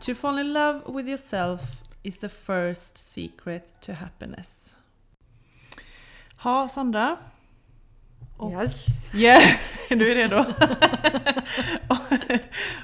To 0.00 0.14
fall 0.14 0.38
in 0.38 0.52
love 0.52 0.80
with 0.86 1.08
yourself 1.08 1.60
is 2.02 2.18
the 2.18 2.28
first 2.28 2.98
secret 2.98 3.74
to 3.80 3.92
happiness. 3.92 4.76
Ha, 6.36 6.68
Sandra. 6.68 7.16
Och- 8.36 8.52
Yes. 8.52 8.86
Yeah, 9.14 9.42
du 9.88 10.10
är 10.12 10.14
redo? 10.14 10.44
och, 11.88 12.30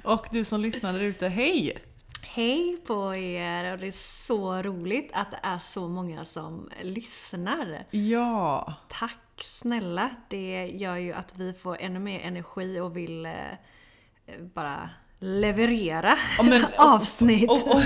och 0.15 0.27
du 0.31 0.45
som 0.45 0.61
lyssnar 0.61 0.93
där 0.93 1.01
ute, 1.01 1.29
hej! 1.29 1.79
Hej 2.23 2.77
på 2.87 3.15
er 3.15 3.73
och 3.73 3.79
det 3.79 3.87
är 3.87 3.93
så 4.27 4.63
roligt 4.63 5.11
att 5.15 5.31
det 5.31 5.39
är 5.43 5.59
så 5.59 5.89
många 5.89 6.25
som 6.25 6.71
lyssnar. 6.83 7.85
Ja, 7.91 8.75
Tack 8.89 9.19
snälla! 9.43 10.11
Det 10.29 10.67
gör 10.75 10.97
ju 10.97 11.13
att 11.13 11.39
vi 11.39 11.53
får 11.53 11.77
ännu 11.81 11.99
mer 11.99 12.21
energi 12.21 12.81
och 12.81 12.97
vill 12.97 13.27
eh, 13.27 13.33
bara 14.55 14.91
leverera 15.19 16.17
Ja, 16.39 16.43
men- 16.43 16.65
avsnitt. 16.79 17.51
och, 17.51 17.67
och, 17.69 17.83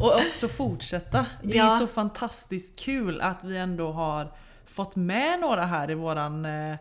och 0.00 0.16
också 0.28 0.48
fortsätta. 0.48 1.26
Det 1.42 1.52
är 1.58 1.64
Ja. 1.64 1.70
så 1.70 1.86
fantastiskt 1.86 2.78
kul 2.78 3.20
att 3.20 3.44
vi 3.44 3.56
ändå 3.56 3.92
har 3.92 4.32
fått 4.66 4.96
med 4.96 5.40
några 5.40 5.64
här 5.66 5.90
i 5.90 5.94
våran 5.94 6.44
eh, 6.44 6.76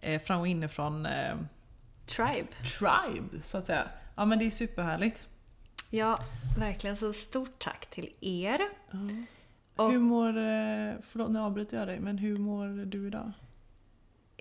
eh, 0.00 0.20
fram 0.20 0.40
och 0.40 0.46
inifrån 0.48 1.06
eh, 1.06 1.34
Tribe. 2.06 2.48
tribe, 2.78 3.42
så 3.44 3.58
att 3.58 3.66
säga. 3.66 3.82
Ja 4.16 4.24
men 4.24 4.38
det 4.38 4.46
är 4.46 4.50
superhärligt. 4.50 5.26
Ja, 5.90 6.18
verkligen. 6.58 6.96
Så 6.96 7.12
stort 7.12 7.58
tack 7.58 7.86
till 7.90 8.14
er. 8.20 8.60
Och- 9.76 9.90
Hur 9.92 9.98
mår, 9.98 10.28
eh, 10.28 10.94
förlåt 11.02 11.30
nu 11.30 11.38
avbryter 11.38 11.78
jag 11.78 11.88
dig, 11.88 12.00
men 12.00 12.18
hur 12.18 12.38
mår 12.38 12.84
du 12.86 13.06
idag? 13.06 13.32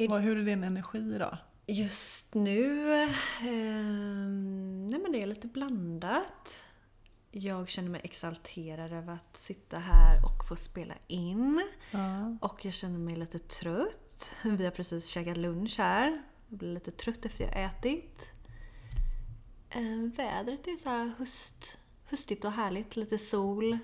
Vad, 0.10 0.22
hur 0.22 0.38
är 0.38 0.44
din 0.44 0.64
energi 0.64 0.98
idag? 1.16 1.38
Just 1.72 2.34
nu, 2.34 2.94
ehm, 3.42 4.88
nej 4.88 5.00
men 5.00 5.12
det 5.12 5.22
är 5.22 5.28
lite 5.28 5.48
blandat. 5.48 6.64
Jag 7.32 7.70
känner 7.70 7.90
mig 7.90 8.02
exalterad 8.04 8.94
över 8.94 9.14
att 9.14 9.38
sitta 9.38 9.80
här 9.80 10.26
och 10.26 10.48
få 10.48 10.56
spela 10.56 10.94
in. 11.08 11.70
Ja. 11.92 12.38
Och 12.42 12.66
jag 12.66 12.74
känner 12.74 13.00
mig 13.00 13.16
lite 13.16 13.40
trött. 13.40 14.36
Vi 14.44 14.64
har 14.64 14.72
precis 14.72 15.08
käkat 15.08 15.38
lunch 15.38 15.76
här. 15.78 16.22
Jag 16.50 16.58
blir 16.60 16.74
lite 16.74 16.92
trött 16.92 17.26
efter 17.26 17.44
jag 17.46 17.64
ätit. 17.64 18.34
Eh, 19.70 20.16
vädret 20.18 20.68
är 20.68 20.78
så 20.78 20.90
här 20.90 21.14
höst, 21.18 21.78
höstigt 22.04 22.46
och 22.46 22.52
härligt. 22.52 22.96
Lite 22.96 23.18
sol. 23.18 23.78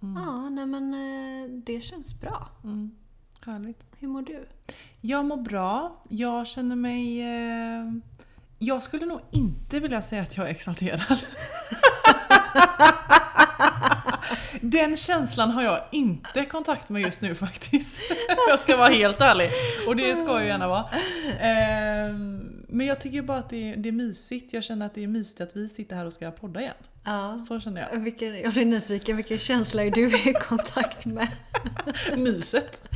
Ja, 0.00 0.48
nej 0.48 0.66
men 0.66 0.94
eh, 0.94 1.50
det 1.50 1.80
känns 1.80 2.20
bra. 2.20 2.48
Mm. 2.64 3.01
Härligt. 3.46 3.84
Hur 3.98 4.08
mår 4.08 4.22
du? 4.22 4.46
Jag 5.00 5.24
mår 5.24 5.36
bra. 5.36 6.02
Jag 6.08 6.46
känner 6.46 6.76
mig... 6.76 7.20
Eh, 7.20 7.92
jag 8.58 8.82
skulle 8.82 9.06
nog 9.06 9.20
inte 9.30 9.80
vilja 9.80 10.02
säga 10.02 10.22
att 10.22 10.36
jag 10.36 10.46
är 10.46 10.50
exalterad. 10.50 11.02
Den 14.60 14.96
känslan 14.96 15.50
har 15.50 15.62
jag 15.62 15.84
inte 15.92 16.44
kontakt 16.44 16.88
med 16.88 17.02
just 17.02 17.22
nu 17.22 17.34
faktiskt. 17.34 18.02
Jag 18.48 18.60
ska 18.60 18.76
vara 18.76 18.88
helt 18.88 19.20
ärlig. 19.20 19.50
Och 19.86 19.96
det 19.96 20.16
ska 20.16 20.26
jag 20.26 20.46
gärna 20.46 20.68
vara. 20.68 20.84
Eh, 21.40 22.14
men 22.68 22.86
jag 22.86 23.00
tycker 23.00 23.22
bara 23.22 23.38
att 23.38 23.50
det 23.50 23.72
är, 23.72 23.76
det 23.76 23.88
är 23.88 23.92
mysigt. 23.92 24.52
Jag 24.52 24.64
känner 24.64 24.86
att 24.86 24.94
det 24.94 25.02
är 25.02 25.08
mysigt 25.08 25.40
att 25.40 25.56
vi 25.56 25.68
sitter 25.68 25.96
här 25.96 26.06
och 26.06 26.12
ska 26.12 26.30
podda 26.30 26.60
igen. 26.60 26.74
Ja. 27.04 27.38
Så 27.38 27.60
känner 27.60 27.88
jag. 27.92 27.98
Vilken, 28.00 28.40
jag 28.40 28.52
blir 28.52 28.64
nyfiken, 28.64 29.16
vilken 29.16 29.38
känsla 29.38 29.82
är 29.84 29.90
du 29.90 30.18
i 30.30 30.32
kontakt 30.32 31.06
med? 31.06 31.28
Myset. 32.16 32.88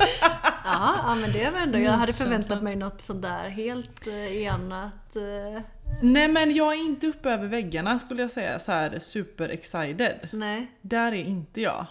Ja, 0.65 0.95
ja 1.07 1.15
men 1.21 1.31
det 1.31 1.49
var 1.51 1.59
ändå, 1.59 1.77
jag 1.79 1.91
hade 1.91 2.13
förväntat 2.13 2.63
mig 2.63 2.75
något 2.75 3.01
sånt 3.01 3.21
där 3.21 3.49
helt 3.49 4.07
eh, 4.07 4.35
enat. 4.41 5.15
Eh, 5.15 5.61
Nej 6.01 6.27
men 6.27 6.55
jag 6.55 6.73
är 6.73 6.79
inte 6.85 7.07
uppe 7.07 7.31
över 7.31 7.47
väggarna 7.47 7.99
skulle 7.99 8.21
jag 8.21 8.31
säga 8.31 8.59
så 8.59 8.71
här 8.71 8.99
super 8.99 9.49
excited. 9.49 10.29
nej. 10.33 10.71
Där 10.81 11.11
är 11.11 11.23
inte 11.25 11.61
jag. 11.61 11.85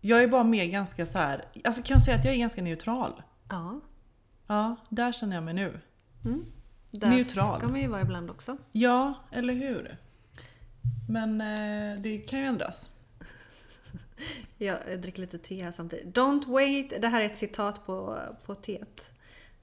Jag 0.00 0.22
är 0.22 0.28
bara 0.28 0.44
mer 0.44 0.66
ganska 0.66 1.06
så 1.06 1.18
här. 1.18 1.44
alltså 1.64 1.82
kan 1.82 1.94
jag 1.94 2.02
säga 2.02 2.16
att 2.16 2.24
jag 2.24 2.34
är 2.34 2.38
ganska 2.38 2.62
neutral? 2.62 3.22
Ja. 3.50 3.80
Ja, 4.46 4.76
där 4.88 5.12
känner 5.12 5.34
jag 5.34 5.44
mig 5.44 5.54
nu. 5.54 5.80
Där 6.90 7.08
Neutral. 7.08 7.58
ska 7.58 7.68
man 7.68 7.80
ju 7.80 7.88
vara 7.88 8.00
ibland 8.00 8.30
också. 8.30 8.56
Ja, 8.72 9.14
eller 9.32 9.54
hur? 9.54 9.98
Men 11.08 11.40
eh, 11.40 12.00
det 12.00 12.18
kan 12.18 12.38
ju 12.38 12.44
ändras. 12.44 12.90
Jag 14.58 15.00
dricker 15.00 15.20
lite 15.20 15.38
te 15.38 15.62
här 15.62 15.72
samtidigt. 15.72 16.16
Don't 16.16 16.46
wait, 16.46 17.02
det 17.02 17.08
här 17.08 17.20
är 17.20 17.26
ett 17.26 17.36
citat 17.36 17.86
på, 17.86 18.18
på 18.46 18.54
teet. 18.54 19.12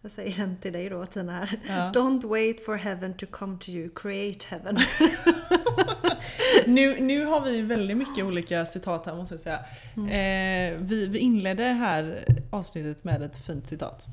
Jag 0.01 0.11
säger 0.11 0.37
den 0.37 0.57
till 0.57 0.73
dig 0.73 0.89
då 0.89 1.05
Tina 1.05 1.31
här. 1.31 1.59
Ja. 1.67 1.73
Don't 1.93 2.27
wait 2.27 2.65
for 2.65 2.75
heaven 2.75 3.13
to 3.13 3.25
come 3.31 3.57
to 3.59 3.69
you, 3.69 3.89
create 3.95 4.45
heaven. 4.47 4.77
Nu, 6.65 7.01
nu 7.01 7.25
har 7.25 7.41
vi 7.41 7.61
väldigt 7.61 7.97
mycket 7.97 8.25
olika 8.25 8.65
citat 8.65 9.05
här 9.05 9.15
måste 9.15 9.33
jag 9.33 9.41
säga. 9.41 9.59
Eh, 9.95 10.77
vi, 10.77 11.07
vi 11.07 11.19
inledde 11.19 11.63
här 11.63 12.25
avsnittet 12.51 13.03
med 13.03 13.21
ett 13.21 13.45
fint 13.45 13.67
citat. 13.67 14.07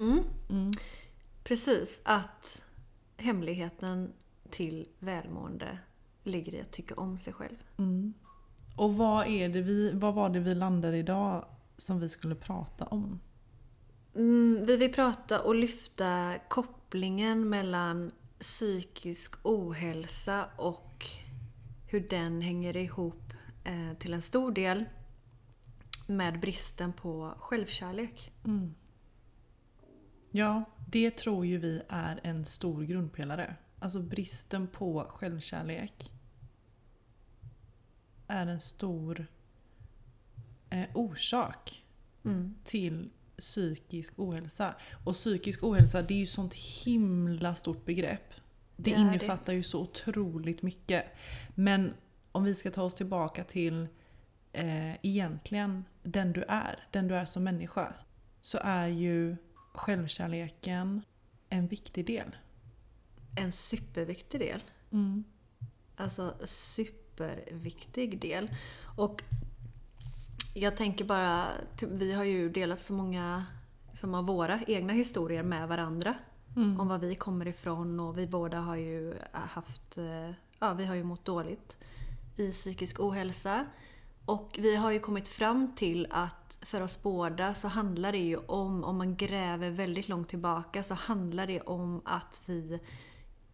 Mm. 0.00 0.22
Mm. 0.50 0.72
Precis, 1.44 2.00
att 2.02 2.62
hemligheten 3.16 4.12
till 4.50 4.86
välmående 4.98 5.78
ligger 6.22 6.54
i 6.54 6.60
att 6.60 6.72
tycka 6.72 6.94
om 6.94 7.18
sig 7.18 7.32
själv. 7.32 7.56
Mm. 7.76 8.14
Och 8.76 8.94
vad, 8.94 9.26
är 9.26 9.48
det 9.48 9.62
vi, 9.62 9.92
vad 9.92 10.14
var 10.14 10.28
det 10.28 10.40
vi 10.40 10.54
landade 10.54 10.96
idag 10.96 11.44
som 11.76 12.00
vi 12.00 12.08
skulle 12.08 12.34
prata 12.34 12.84
om? 12.84 13.20
Mm, 14.14 14.64
vi 14.66 14.76
vill 14.76 14.92
prata 14.92 15.40
och 15.40 15.54
lyfta 15.54 16.34
kopplingen 16.48 17.48
mellan 17.48 18.10
psykisk 18.40 19.34
ohälsa 19.42 20.44
och 20.56 21.06
hur 21.86 22.00
den 22.00 22.40
hänger 22.40 22.76
ihop 22.76 23.32
eh, 23.64 23.98
till 23.98 24.14
en 24.14 24.22
stor 24.22 24.52
del 24.52 24.84
med 26.06 26.40
bristen 26.40 26.92
på 26.92 27.34
självkärlek. 27.38 28.32
Mm. 28.44 28.74
Ja, 30.30 30.64
det 30.88 31.10
tror 31.10 31.46
ju 31.46 31.58
vi 31.58 31.82
är 31.88 32.20
en 32.22 32.44
stor 32.44 32.82
grundpelare. 32.82 33.56
Alltså 33.80 34.00
bristen 34.02 34.66
på 34.68 35.06
självkärlek 35.08 36.12
är 38.26 38.46
en 38.46 38.60
stor 38.60 39.26
eh, 40.70 40.86
orsak 40.94 41.84
Mm. 42.24 42.54
till 42.64 43.10
psykisk 43.38 44.18
ohälsa. 44.18 44.74
Och 45.04 45.14
psykisk 45.14 45.62
ohälsa 45.62 46.02
det 46.02 46.14
är 46.14 46.18
ju 46.18 46.26
sånt 46.26 46.54
himla 46.54 47.54
stort 47.54 47.84
begrepp. 47.84 48.30
Det, 48.76 48.82
Det 48.82 48.90
är 48.90 48.94
det. 48.94 49.00
innefattar 49.00 49.52
ju 49.52 49.62
så 49.62 49.80
otroligt 49.80 50.62
mycket. 50.62 51.04
Men 51.54 51.94
om 52.32 52.44
vi 52.44 52.54
ska 52.54 52.70
ta 52.70 52.82
oss 52.82 52.94
tillbaka 52.94 53.44
till 53.44 53.86
eh, 54.52 55.06
egentligen 55.06 55.84
den 56.02 56.32
du 56.32 56.42
är, 56.48 56.88
den 56.90 57.08
du 57.08 57.14
är 57.14 57.24
som 57.24 57.44
människa. 57.44 57.94
Så 58.40 58.58
är 58.62 58.86
ju 58.86 59.36
självkärleken 59.74 61.02
en 61.48 61.66
viktig 61.66 62.06
del. 62.06 62.36
En 63.34 63.52
superviktig 63.52 64.40
del. 64.40 64.62
Mm. 64.92 65.24
Alltså 65.96 66.34
superviktig 66.44 68.20
del. 68.20 68.50
Och 68.96 69.22
jag 70.54 70.76
tänker 70.76 71.04
bara, 71.04 71.46
vi 71.80 72.12
har 72.12 72.24
ju 72.24 72.50
delat 72.50 72.82
så 72.82 72.92
många 72.92 73.44
som 73.94 74.14
av 74.14 74.26
våra 74.26 74.60
egna 74.66 74.92
historier 74.92 75.42
med 75.42 75.68
varandra. 75.68 76.14
Mm. 76.56 76.80
Om 76.80 76.88
var 76.88 76.98
vi 76.98 77.14
kommer 77.14 77.48
ifrån 77.48 78.00
och 78.00 78.18
vi 78.18 78.26
båda 78.26 78.58
har 78.58 78.76
ju 78.76 79.14
haft, 79.32 79.98
eh, 79.98 80.30
ja 80.58 80.74
vi 80.74 80.84
har 80.84 80.94
ju 80.94 81.04
mått 81.04 81.24
dåligt 81.24 81.76
i 82.36 82.52
psykisk 82.52 83.00
ohälsa. 83.00 83.66
Och 84.24 84.56
vi 84.58 84.76
har 84.76 84.90
ju 84.90 85.00
kommit 85.00 85.28
fram 85.28 85.74
till 85.76 86.06
att 86.10 86.58
för 86.62 86.80
oss 86.80 87.02
båda 87.02 87.54
så 87.54 87.68
handlar 87.68 88.12
det 88.12 88.18
ju 88.18 88.36
om, 88.36 88.84
om 88.84 88.98
man 88.98 89.16
gräver 89.16 89.70
väldigt 89.70 90.08
långt 90.08 90.28
tillbaka, 90.28 90.82
så 90.82 90.94
handlar 90.94 91.46
det 91.46 91.60
om 91.60 92.02
att 92.04 92.40
vi 92.46 92.80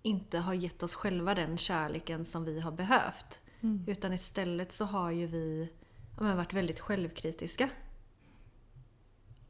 inte 0.07 0.39
har 0.39 0.55
gett 0.55 0.83
oss 0.83 0.95
själva 0.95 1.35
den 1.35 1.59
kärleken 1.59 2.25
som 2.25 2.45
vi 2.45 2.61
har 2.61 2.73
behövt. 2.73 3.43
Mm. 3.61 3.85
Utan 3.87 4.13
istället 4.13 4.73
så 4.73 4.85
har 4.85 5.11
ju 5.11 5.27
vi 5.27 5.73
ja, 6.17 6.23
men 6.23 6.37
varit 6.37 6.53
väldigt 6.53 6.81
självkritiska. 6.81 7.71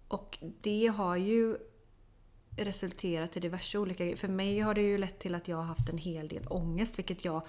Och 0.08 0.38
det 0.60 0.86
har 0.86 1.16
ju 1.16 1.56
resulterat 2.56 3.36
i 3.36 3.40
diverse 3.40 3.78
olika 3.78 4.04
grejer. 4.04 4.16
För 4.16 4.28
mig 4.28 4.60
har 4.60 4.74
det 4.74 4.82
ju 4.82 4.98
lett 4.98 5.18
till 5.18 5.34
att 5.34 5.48
jag 5.48 5.56
har 5.56 5.64
haft 5.64 5.88
en 5.88 5.98
hel 5.98 6.28
del 6.28 6.46
ångest, 6.48 6.98
vilket 6.98 7.24
jag 7.24 7.42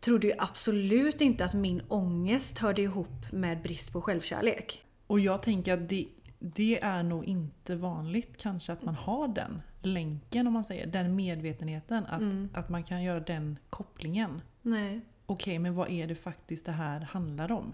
trodde 0.00 0.26
ju 0.26 0.34
absolut 0.38 1.20
inte 1.20 1.44
att 1.44 1.54
min 1.54 1.82
ångest 1.88 2.58
hörde 2.58 2.82
ihop 2.82 3.32
med 3.32 3.62
brist 3.62 3.92
på 3.92 4.02
självkärlek. 4.02 4.84
Och 5.06 5.20
jag 5.20 5.42
tänker 5.42 5.72
att 5.72 5.88
det, 5.88 6.08
det 6.38 6.82
är 6.82 7.02
nog 7.02 7.24
inte 7.24 7.76
vanligt 7.76 8.36
kanske 8.36 8.72
att 8.72 8.82
man 8.82 8.94
har 8.94 9.28
den 9.28 9.62
länken 9.86 10.46
om 10.46 10.52
man 10.52 10.64
säger, 10.64 10.86
den 10.86 11.16
medvetenheten. 11.16 12.06
Att, 12.06 12.20
Mm. 12.20 12.48
att 12.54 12.68
man 12.68 12.84
kan 12.84 13.02
göra 13.02 13.20
den 13.20 13.58
kopplingen. 13.70 14.42
Nej. 14.62 15.00
Okej, 15.26 15.58
men 15.58 15.74
vad 15.74 15.90
är 15.90 16.06
det 16.06 16.14
faktiskt 16.14 16.66
det 16.66 16.72
här 16.72 17.00
handlar 17.00 17.52
om? 17.52 17.72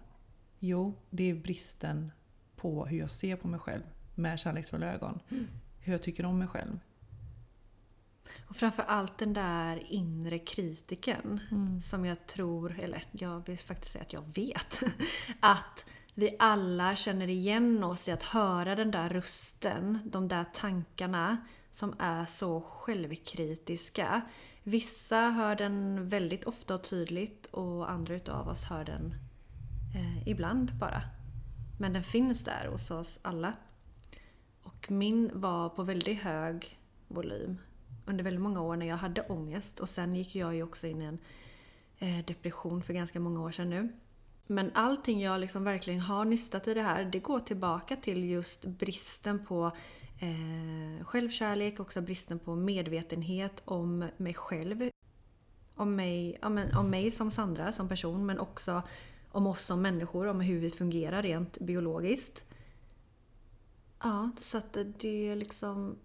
Jo, 0.59 0.95
det 1.11 1.31
är 1.31 1.35
bristen 1.35 2.12
på 2.57 2.87
hur 2.87 2.99
jag 2.99 3.11
ser 3.11 3.37
på 3.37 3.49
mig 3.49 3.61
själv 3.61 3.83
med 4.15 4.39
kärleksfulla 4.39 4.93
ögon. 4.95 5.21
Hur 5.81 5.93
jag 5.93 6.03
tycker 6.03 6.25
om 6.27 6.39
mig 6.39 6.49
själv. 6.49 6.79
Och 8.49 8.57
framför 8.57 8.83
allt 8.83 9.19
den 9.19 9.33
där 9.33 9.83
inre 9.93 10.39
kritiken 10.39 11.41
Mm. 11.51 11.81
som 11.81 12.05
jag 12.07 12.27
tror, 12.27 12.79
eller 12.81 13.05
jag 13.12 13.47
vill 13.47 13.59
faktiskt 13.59 13.93
säga 13.93 14.03
att 14.03 14.12
jag 14.12 14.25
vet, 14.35 14.81
att 15.41 15.85
vi 16.15 16.37
alla 16.39 16.97
känner 16.97 17.29
igen 17.29 17.85
oss 17.85 18.09
i 18.09 18.11
att 18.12 18.23
höra 18.23 18.75
den 18.77 18.91
där 18.91 19.09
rösten, 19.09 19.99
de 20.05 20.29
där 20.29 20.45
tankarna 20.55 21.37
som 21.72 21.94
är 21.99 22.26
så 22.26 22.61
självkritiska. 22.61 24.22
Vissa 24.62 25.31
hör 25.31 25.56
den 25.56 26.08
väldigt 26.08 26.44
ofta 26.44 26.75
och 26.75 26.82
tydligt 26.82 27.46
och 27.46 27.90
andra 27.90 28.14
utav 28.14 28.49
oss 28.49 28.64
hör 28.64 28.84
den 28.84 29.14
eh, 29.94 30.28
ibland 30.28 30.75
bara. 30.75 31.02
Men 31.78 31.93
den 31.93 32.05
finns 32.05 32.44
där 32.44 32.69
hos 32.72 32.90
oss 32.90 33.19
alla. 33.22 33.52
Och 34.62 34.90
min 34.90 35.31
var 35.34 35.69
på 35.69 35.82
väldigt 35.82 36.20
hög 36.20 36.78
volym 37.08 37.58
under 38.06 38.25
väldigt 38.25 38.43
många 38.43 38.61
år 38.61 38.76
när 38.76 38.87
jag 38.87 38.96
hade 38.96 39.23
ångest. 39.23 39.81
Och 39.81 39.88
sen 39.88 40.14
gick 40.14 40.34
jag 40.34 40.55
ju 40.55 40.62
också 40.62 40.87
in 40.87 41.02
i 41.02 41.05
en 41.05 41.19
eh, 41.99 42.25
depression 42.25 42.82
för 42.82 42.94
ganska 42.94 43.20
många 43.20 43.40
år 43.40 43.50
sedan 43.50 43.70
nu. 43.70 43.88
Men 44.46 44.70
allting 44.75 45.20
jag 45.20 45.40
liksom 45.40 45.64
verkligen 45.64 46.00
har 46.00 46.25
nystat 46.25 46.69
i 46.69 46.75
det 46.75 46.82
här, 46.82 47.05
det 47.05 47.19
går 47.19 47.40
tillbaka 47.40 47.96
till 47.96 48.25
just 48.25 48.64
bristen 48.64 49.46
på 49.46 49.73
eh, 50.20 51.05
självkärlek, 51.05 51.81
också 51.81 52.00
bristen 52.00 52.38
på 52.38 52.55
medvetenhet 52.55 53.62
om 53.64 54.08
mig 54.17 54.34
själv. 54.34 54.90
Om 55.75 55.96
mig, 55.96 56.38
men, 56.43 56.75
om 56.75 56.90
mig 56.90 57.11
som 57.11 57.31
Sandra, 57.31 57.72
som 57.72 57.88
person, 57.88 58.26
men 58.26 58.38
också 58.38 58.82
om 59.32 59.46
oss 59.46 59.67
som 59.67 59.82
människor, 59.82 60.26
om 60.26 60.40
hur 60.40 60.61
vi 60.61 60.70
fungerar 60.70 61.22
rent 61.22 61.58
biologiskt. 61.61 62.44
Ja, 64.02 64.31
så 64.40 64.58
att 64.58 64.76
det 64.99 65.34
liksom 65.34 65.96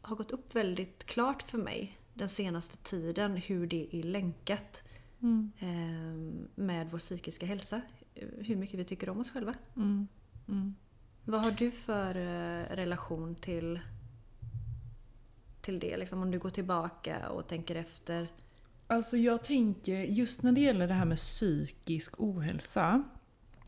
har 0.00 0.16
gått 0.16 0.30
upp 0.30 0.54
väldigt 0.54 1.04
klart 1.04 1.42
för 1.42 1.58
mig 1.58 1.98
den 2.14 2.28
senaste 2.28 2.76
tiden 2.76 3.36
hur 3.36 3.66
det 3.66 3.88
är 3.96 4.02
länkat 4.02 4.82
Mm. 5.24 5.52
eh, 5.58 6.46
med 6.54 6.90
vår 6.90 6.98
psykiska 6.98 7.46
hälsa. 7.46 7.80
Hur 8.38 8.56
mycket 8.56 8.80
vi 8.80 8.84
tycker 8.84 9.08
om 9.08 9.20
oss 9.20 9.30
själva. 9.30 9.54
Mm. 9.76 10.08
Mm. 10.48 10.74
Vad 11.24 11.44
har 11.44 11.50
du 11.50 11.70
för 11.70 12.16
eh, 12.16 12.76
relation 12.76 13.34
till, 13.34 13.80
till 15.60 15.78
det? 15.78 15.96
Liksom 15.96 16.22
om 16.22 16.30
du 16.30 16.38
går 16.38 16.50
tillbaka 16.50 17.28
och 17.28 17.48
tänker 17.48 17.74
efter. 17.74 18.28
Alltså 18.86 19.16
jag 19.16 19.44
tänker, 19.44 20.02
just 20.04 20.42
när 20.42 20.52
det 20.52 20.60
gäller 20.60 20.88
det 20.88 20.94
här 20.94 21.04
med 21.04 21.18
psykisk 21.18 22.20
ohälsa. 22.20 23.02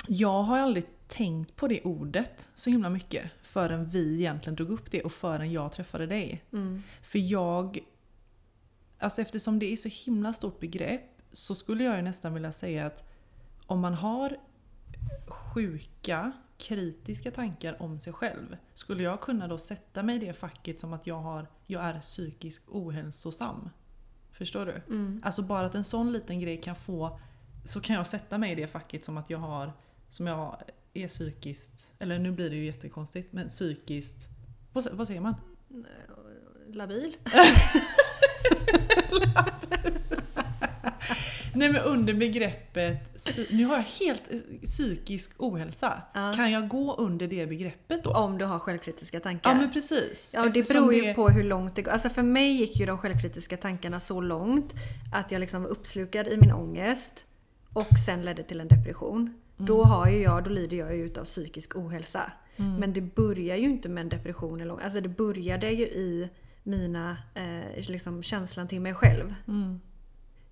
Jag 0.09 0.43
har 0.43 0.59
aldrig 0.59 0.85
tänkt 1.09 1.57
på 1.57 1.69
det 1.69 1.83
ordet 1.83 2.51
så 2.55 2.71
himla 2.71 2.91
mycket 2.91 3.31
förrän 3.43 3.85
vi 3.85 4.19
egentligen 4.19 4.57
drog 4.57 4.71
upp 4.71 4.91
det 4.91 5.03
och 5.03 5.13
förrän 5.13 5.53
jag 5.53 5.73
träffade 5.73 6.07
dig. 6.07 6.45
Mm. 6.53 6.83
För 7.03 7.19
jag... 7.19 7.79
Alltså 8.99 9.23
eftersom 9.23 9.59
det 9.59 9.73
är 9.73 9.77
så 9.77 9.89
himla 9.89 10.33
stort 10.33 10.61
begrepp 10.61 11.23
så 11.33 11.55
skulle 11.55 11.85
jag 11.85 11.97
ju 11.97 12.03
nästan 12.03 12.35
vilja 12.35 12.53
säga 12.53 12.87
att 12.87 13.05
om 13.67 13.81
man 13.81 13.95
har 13.95 14.37
sjuka, 15.27 16.33
kritiska 16.59 17.31
tankar 17.31 17.83
om 17.83 18.01
sig 18.01 18.13
själv 18.13 18.57
skulle 18.75 19.03
jag 19.03 19.21
kunna 19.21 19.49
då 19.49 19.59
sätta 19.59 20.03
mig 20.03 20.17
i 20.17 20.19
det 20.19 20.33
facket 20.33 20.79
som 20.79 20.93
att 20.93 21.07
jag, 21.07 21.21
har, 21.21 21.47
jag 21.67 21.85
är 21.85 22.01
psykisk 22.01 22.63
ohälsosam. 22.69 23.71
Förstår 24.33 24.67
du? 24.67 24.73
Mm. 24.73 25.23
Alltså 25.25 25.43
bara 25.43 25.67
att 25.67 25.75
en 25.75 25.85
sån 25.85 26.13
liten 26.13 26.41
grej 26.41 26.61
kan 26.61 26.77
få 26.77 27.21
så 27.65 27.81
kan 27.81 27.97
jag 27.97 28.07
sätta 28.07 28.39
mig 28.39 28.53
i 28.53 28.55
det 28.55 28.67
facket 28.67 29.05
som 29.05 29.17
att 29.17 29.31
jag 29.31 29.39
har 29.39 29.73
som 30.09 30.27
jag 30.27 30.63
är 30.95 31.09
psykiskt, 31.09 31.93
eller 31.99 32.19
nu 32.19 32.33
blir 32.33 32.51
det 32.51 32.57
ju 32.57 32.65
jättekonstigt, 32.65 33.33
men 33.33 33.49
psykiskt 33.49 34.29
vad, 34.73 34.93
vad 34.93 35.07
säger 35.07 35.21
man? 35.21 35.35
Labil? 36.67 37.17
Nej 41.57 41.73
men 41.73 41.83
under 41.83 42.15
begreppet, 42.15 43.11
nu 43.51 43.65
har 43.65 43.77
jag 43.77 43.83
helt 43.83 44.23
eh, 44.33 44.39
psykisk 44.63 45.33
ohälsa. 45.39 46.03
Ja. 46.15 46.33
Kan 46.37 46.53
jag 46.53 46.69
gå 46.69 46.95
under 46.97 47.27
det 47.27 47.47
begreppet 47.47 48.05
då? 48.05 48.11
Om 48.11 48.39
du 48.39 48.45
har 48.45 48.59
självkritiska 48.59 49.21
tankar. 49.21 49.51
Ja 49.51 49.57
men 49.57 49.73
precis. 49.73 50.33
Ja, 50.37 50.43
det 50.55 50.69
beror 50.69 50.95
ju 50.95 51.01
det- 51.01 51.15
på 51.15 51.29
hur 51.29 51.43
långt 51.43 51.77
det 51.77 51.83
går. 51.83 51.93
Alltså 51.93 52.09
för 52.09 52.23
mig 52.23 52.53
gick 52.53 52.77
ju 52.81 52.87
de 52.87 52.99
självkritiska 52.99 53.57
tankarna 53.57 54.01
så 54.01 54.21
långt 54.21 54.75
att 55.15 55.33
jag 55.33 55.41
liksom 55.41 55.63
var 55.63 55.71
uppslukad 55.71 56.27
i 56.29 56.37
min 56.37 56.53
ångest 56.53 57.25
och 57.73 57.99
sen 58.07 58.23
ledde 58.23 58.43
till 58.43 58.61
en 58.61 58.69
depression. 58.69 59.35
Då 59.57 59.85
har 59.85 60.09
ju 60.09 60.23
jag, 60.23 60.45
då 60.45 60.51
lider 60.51 60.77
jag 60.77 60.97
ju 60.97 61.05
utav 61.05 61.25
psykisk 61.25 61.77
ohälsa. 61.77 62.33
Men 62.57 62.93
det 62.93 63.01
börjar 63.01 63.57
ju 63.57 63.65
inte 63.65 63.89
med 63.89 64.01
en 64.03 64.09
depression 64.09 64.61
eller 64.61 64.81
Alltså 64.85 65.01
det 65.01 65.09
började 65.09 65.71
ju 65.71 65.85
i 65.85 66.29
mina, 66.63 67.17
eh, 67.35 67.89
liksom 67.89 68.23
känslan 68.23 68.69
till 68.69 68.81
mig 68.81 68.95
själv. 68.95 69.35
Mm. 69.49 69.81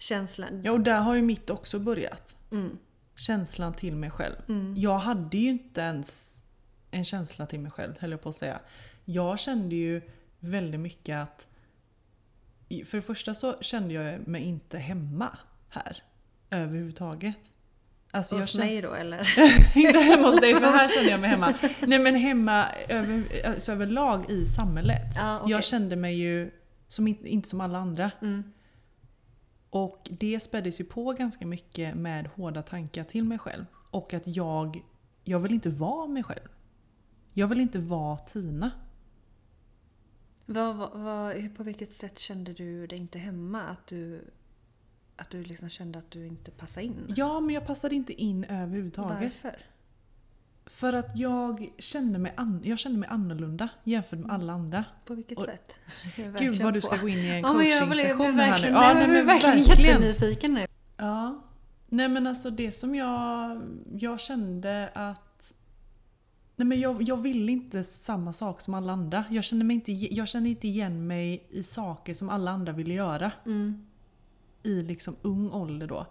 Känslan... 0.05 0.61
Ja 0.65 0.73
och 0.73 0.81
där 0.81 1.01
har 1.01 1.15
ju 1.15 1.23
mitt 1.23 1.51
också 1.51 1.79
börjat. 1.79 2.37
Mm, 2.51 2.79
Känslan 3.17 3.75
till 3.75 3.97
mig 3.97 4.11
själv. 4.11 4.35
mm, 4.49 4.75
Jag 4.77 4.99
hade 4.99 5.39
ju 5.39 5.51
inte 5.51 5.81
ens 5.81 6.41
en 6.91 7.05
känsla 7.05 7.47
till 7.47 7.61
mig 7.61 7.71
själv, 7.73 7.95
höll 8.01 8.11
jag 8.11 8.23
på 8.23 8.29
att 8.29 8.37
säga. 8.37 8.61
Jag 9.05 9.39
kände 9.39 9.75
ju 9.75 10.03
väldigt 10.41 10.81
mycket 10.81 11.17
att... 11.23 11.47
För 12.87 12.97
det 12.99 13.03
första 13.03 13.35
så 13.35 13.57
kände 13.61 13.95
jag 13.95 14.29
mig 14.29 14.43
inte 14.43 14.79
hemma 14.79 15.39
här. 15.69 16.03
Överhuvudtaget. 16.51 17.35
Alltså 18.11 18.35
jag 18.35 18.41
Hos 18.43 18.51
kände, 18.51 18.67
mig 18.67 18.83
då 18.83 18.95
eller? 18.95 19.35
inte 19.77 19.99
hemma 19.99 20.27
hos 20.29 20.41
dig 20.41 20.55
för 20.55 20.61
här 20.67 20.89
känner 20.89 21.11
jag 21.11 21.21
mig 21.21 21.31
hemma. 21.31 21.55
Nej 21.87 21.99
men 21.99 22.15
hemma 22.15 22.67
över, 22.89 23.23
alltså 23.47 23.73
överlag 23.73 24.31
i 24.31 24.45
samhället. 24.45 25.13
Ja, 25.17 25.41
okej. 25.41 25.51
Jag 25.51 25.65
kände 25.65 25.97
mig 25.97 26.15
ju 26.15 26.51
som, 26.89 27.09
inte, 27.09 27.29
inte 27.29 27.49
som 27.49 27.61
alla 27.61 27.79
andra. 27.79 28.11
Mm, 28.23 28.53
Och 29.75 30.09
det 30.11 30.41
späddes 30.41 30.81
ju 30.81 30.85
på 30.85 31.13
ganska 31.13 31.47
mycket 31.47 31.95
med 31.95 32.27
hårda 32.27 32.63
tankar 32.63 33.05
till 33.05 33.25
mig 33.25 33.39
själv. 33.39 33.65
Och 33.91 34.15
att 34.15 34.27
jag, 34.27 34.85
jag 35.25 35.41
vill 35.41 35.53
inte 35.53 35.71
vara 35.71 36.07
mig 36.07 36.23
själv. 36.23 36.49
Jag 37.33 37.49
vill 37.49 37.61
inte 37.61 37.79
vara 37.79 38.17
Tina. 38.17 38.71
vad, 40.47 40.77
vad, 40.77 40.91
vad, 41.01 41.57
på 41.57 41.63
vilket 41.63 41.93
sätt 41.93 42.19
kände 42.19 42.53
du 42.53 42.87
dig 42.87 42.99
inte 42.99 43.19
hemma? 43.19 43.63
Att 43.63 43.87
du, 43.87 44.25
att 45.17 45.31
du 45.31 45.45
liksom 45.45 45.69
kände 45.69 45.99
att 45.99 46.11
du 46.11 46.27
inte 46.27 46.51
passade 46.51 46.87
in? 46.87 47.15
Ja, 47.17 47.41
men 47.41 47.55
jag 47.55 47.67
passade 47.67 47.95
inte 47.95 48.13
in 48.13 48.45
överhuvudtaget. 48.45 49.33
Varför? 49.43 49.67
För 50.67 50.93
att 50.93 51.19
jag 51.19 51.73
kände, 51.79 52.19
mig 52.19 52.33
an, 52.37 52.61
jag 52.65 52.79
kände 52.79 52.99
mig 52.99 53.09
annorlunda 53.09 53.69
jämfört 53.85 54.19
med 54.19 54.31
alla 54.31 54.53
andra. 54.53 54.85
På 55.07 55.15
vilket 55.15 55.39
Och- 55.39 55.45
sätt? 55.45 55.73
Gud 56.39 56.63
vad 56.63 56.75
du 56.75 56.81
på. 56.81 56.87
ska 56.87 56.97
gå 56.97 57.09
in 57.09 57.19
i 57.19 57.29
en 57.29 57.37
Ja, 57.43 57.49
coaching-session 57.53 58.35
här 58.35 58.63
nu. 58.63 58.69
Ja, 58.69 59.01
jag 59.01 59.09
men 59.11 59.27
verkligen 59.27 59.59
jättenyfiken 59.63 60.55
nu. 60.55 60.67
Ja. 60.97 61.43
Nej 61.89 62.09
men 62.09 62.27
alltså 62.27 62.51
det 62.51 62.73
som 62.73 62.95
jag, 62.95 63.61
jag 63.99 64.21
kände 64.21 64.91
att 64.95 65.53
Nej 66.57 66.67
men 66.67 66.81
jag, 66.81 67.03
jag 67.03 67.17
ville 67.17 67.53
inte 67.53 67.85
samma 67.85 68.33
sak 68.33 68.61
som 68.61 68.75
alla 68.75 68.93
andra. 68.93 69.25
Jag 69.31 69.45
kände, 69.45 69.65
mig 69.65 69.75
inte, 69.75 69.93
jag 69.93 70.29
kände 70.29 70.49
inte 70.49 70.69
igen 70.69 71.07
mig 71.07 71.47
i 71.51 71.63
saker 71.63 72.15
som 72.15 72.29
alla 72.29 72.51
andra 72.51 72.73
ville 72.73 72.95
göra. 72.95 73.33
Mm. 73.47 73.87
I 74.63 74.83
liksom 74.83 75.17
ung 75.23 75.51
ålder 75.51 75.87
då. 75.87 76.07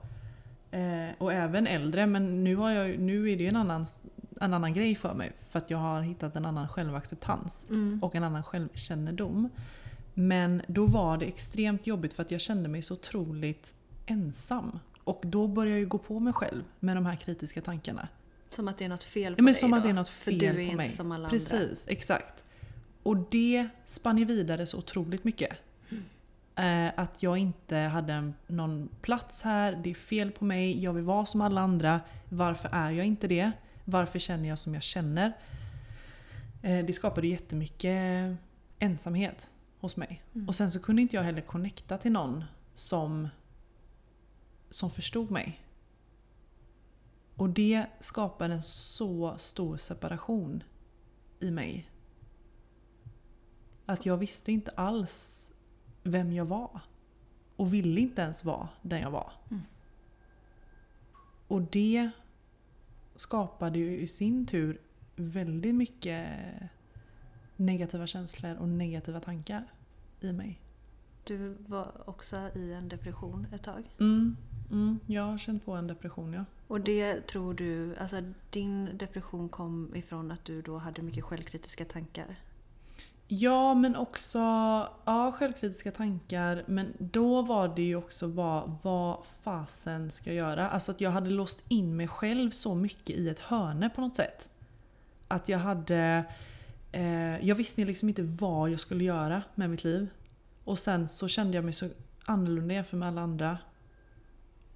Eh, 0.74 1.10
och 1.18 1.34
även 1.34 1.68
äldre 1.68 2.06
men 2.08 2.44
nu, 2.44 2.56
har 2.56 2.72
jag, 2.72 3.00
nu 3.00 3.32
är 3.32 3.38
det 3.38 3.44
ju 3.44 3.50
en 3.50 3.56
annan, 3.56 3.86
en 4.42 4.54
annan 4.54 4.74
grej 4.74 4.96
för 4.96 5.14
mig. 5.14 5.32
För 5.50 5.60
att 5.60 5.70
jag 5.70 5.78
har 5.78 6.02
hittat 6.02 6.36
en 6.36 6.46
annan 6.46 6.68
självacceptans 6.68 7.70
Mm. 7.70 8.00
och 8.04 8.16
en 8.16 8.24
annan 8.24 8.44
självkännedom. 8.44 9.50
Men 10.14 10.62
då 10.68 10.86
var 10.86 11.18
det 11.18 11.26
extremt 11.26 11.88
jobbigt 11.88 12.14
för 12.14 12.22
att 12.24 12.32
jag 12.32 12.42
kände 12.42 12.70
mig 12.70 12.82
så 12.82 12.94
otroligt 12.94 13.74
ensam. 14.06 14.80
Och 15.04 15.22
då 15.26 15.48
började 15.48 15.72
jag 15.72 15.80
ju 15.80 15.86
gå 15.88 15.98
på 15.98 16.20
mig 16.20 16.34
själv 16.34 16.64
med 16.80 16.98
de 16.98 17.06
här 17.06 17.16
kritiska 17.16 17.62
tankarna. 17.62 18.08
Som 18.50 18.68
att 18.68 18.78
det 18.78 18.86
är 18.86 18.90
något 18.90 19.04
fel 19.04 19.34
på 19.36 19.40
Ja, 19.40 19.44
men 19.44 19.54
dig 19.54 19.60
som 19.62 19.72
då. 19.72 19.78
att 19.78 19.84
det 19.84 19.90
är 19.90 19.94
något 19.94 20.08
För 20.10 20.32
fel 20.32 20.40
du 20.40 20.46
är 20.48 20.54
på 20.56 20.62
inte 20.62 20.76
mig. 20.76 20.90
som 20.92 21.12
alla 21.12 21.16
andra. 21.16 21.30
Precis, 21.30 21.86
exakt. 21.90 22.44
Och 23.04 23.18
det 23.18 23.68
spann 23.86 24.18
ju 24.18 24.26
vidare 24.26 24.66
så 24.66 24.78
otroligt 24.78 25.24
mycket. 25.24 25.50
Eh, 26.56 27.00
att 27.00 27.24
jag 27.24 27.38
inte 27.38 27.76
hade 27.76 28.34
någon 28.48 28.90
plats 29.02 29.42
här, 29.42 29.82
det 29.84 29.90
är 29.90 29.96
fel 29.96 30.32
på 30.32 30.46
mig, 30.46 30.84
jag 30.84 30.94
vill 30.94 31.04
vara 31.04 31.26
som 31.26 31.42
alla 31.42 31.62
andra. 31.62 32.02
Varför 32.30 32.70
är 32.72 32.92
jag 32.92 33.06
inte 33.06 33.28
det? 33.28 33.52
Varför 33.86 34.20
känner 34.20 34.50
jag 34.50 34.60
som 34.60 34.74
jag 34.74 34.84
känner? 34.84 35.34
Eh, 36.62 36.86
det 36.86 36.94
skapade 36.94 37.28
jättemycket 37.28 38.38
ensamhet 38.80 39.50
hos 39.80 39.96
mig. 39.96 40.24
Mm. 40.36 40.48
Och 40.48 40.56
sen 40.56 40.72
så 40.72 40.80
kunde 40.80 41.02
inte 41.02 41.16
jag 41.16 41.24
heller 41.24 41.42
connecta 41.42 41.98
till 41.98 42.12
någon 42.12 42.44
som, 42.74 43.28
som 44.70 44.92
förstod 44.92 45.32
mig. 45.32 45.60
Och 47.36 47.50
det 47.50 47.86
skapade 48.00 48.54
en 48.54 48.64
så 48.64 49.36
stor 49.38 49.78
separation 49.78 50.64
i 51.40 51.52
mig. 51.52 51.90
Att 53.86 54.06
jag 54.06 54.18
visste 54.18 54.52
inte 54.52 54.72
alls 54.72 55.52
vem 56.04 56.34
jag 56.34 56.46
var. 56.46 56.80
Och 57.56 57.74
ville 57.74 58.02
inte 58.02 58.22
ens 58.22 58.46
vara 58.46 58.70
den 58.82 59.02
jag 59.02 59.12
var. 59.12 59.32
Mm. 59.52 59.64
Och 61.48 61.62
det 61.62 62.10
skapade 63.16 63.80
ju 63.80 64.00
i 64.00 64.08
sin 64.08 64.46
tur 64.46 64.82
väldigt 65.16 65.76
mycket 65.76 66.28
negativa 67.56 68.08
känslor 68.08 68.58
och 68.58 68.68
negativa 68.68 69.20
tankar 69.20 69.64
i 70.22 70.32
mig. 70.32 70.60
Du 71.24 71.58
var 71.68 72.10
också 72.10 72.50
i 72.56 72.74
en 72.74 72.90
depression 72.90 73.48
ett 73.54 73.64
tag. 73.64 73.96
Mm, 74.00 74.38
mm, 74.72 75.00
jag 75.08 75.24
har 75.24 75.38
känt 75.38 75.66
på 75.66 75.72
en 75.72 75.88
depression 75.88 76.34
ja. 76.34 76.46
Och 76.68 76.82
det 76.82 77.28
tror 77.28 77.54
du, 77.54 77.96
alltså 77.96 78.22
din 78.50 78.98
depression 78.98 79.50
kom 79.50 79.96
ifrån 79.96 80.32
att 80.32 80.46
du 80.46 80.62
då 80.62 80.78
hade 80.78 81.02
mycket 81.02 81.24
självkritiska 81.24 81.86
tankar? 81.86 82.36
Ja, 83.28 83.74
men 83.74 83.96
också 83.96 84.38
ja, 85.06 85.32
självkritiska 85.38 85.92
tankar. 85.92 86.64
Men 86.68 86.94
då 87.00 87.42
var 87.42 87.68
det 87.68 87.82
ju 87.82 87.96
också 87.96 88.28
bara 88.28 88.80
vad 88.82 89.18
fasen 89.42 90.12
ska 90.12 90.30
jag 90.30 90.36
göra? 90.36 90.70
Alltså 90.70 90.92
att 90.92 91.02
jag 91.02 91.12
hade 91.12 91.30
låst 91.30 91.64
in 91.68 91.96
mig 91.96 92.08
själv 92.08 92.52
så 92.52 92.76
mycket 92.76 93.16
i 93.16 93.30
ett 93.30 93.40
hörne 93.40 93.90
på 93.90 94.02
något 94.02 94.16
sätt. 94.16 94.50
Att 95.28 95.50
jag 95.50 95.60
hade... 95.60 96.26
Eh, 96.92 97.48
jag 97.48 97.56
visste 97.56 97.86
liksom 97.86 98.10
inte 98.10 98.24
vad 98.24 98.70
jag 98.70 98.80
skulle 98.80 99.04
göra 99.04 99.44
med 99.56 99.70
mitt 99.70 99.84
liv. 99.84 100.08
Och 100.64 100.80
sen 100.80 101.08
så 101.08 101.28
kände 101.28 101.58
jag 101.58 101.64
mig 101.64 101.74
så 101.74 101.90
annorlunda 102.26 102.74
jämfört 102.74 103.00
med 103.00 103.08
alla 103.08 103.22
andra. 103.22 103.58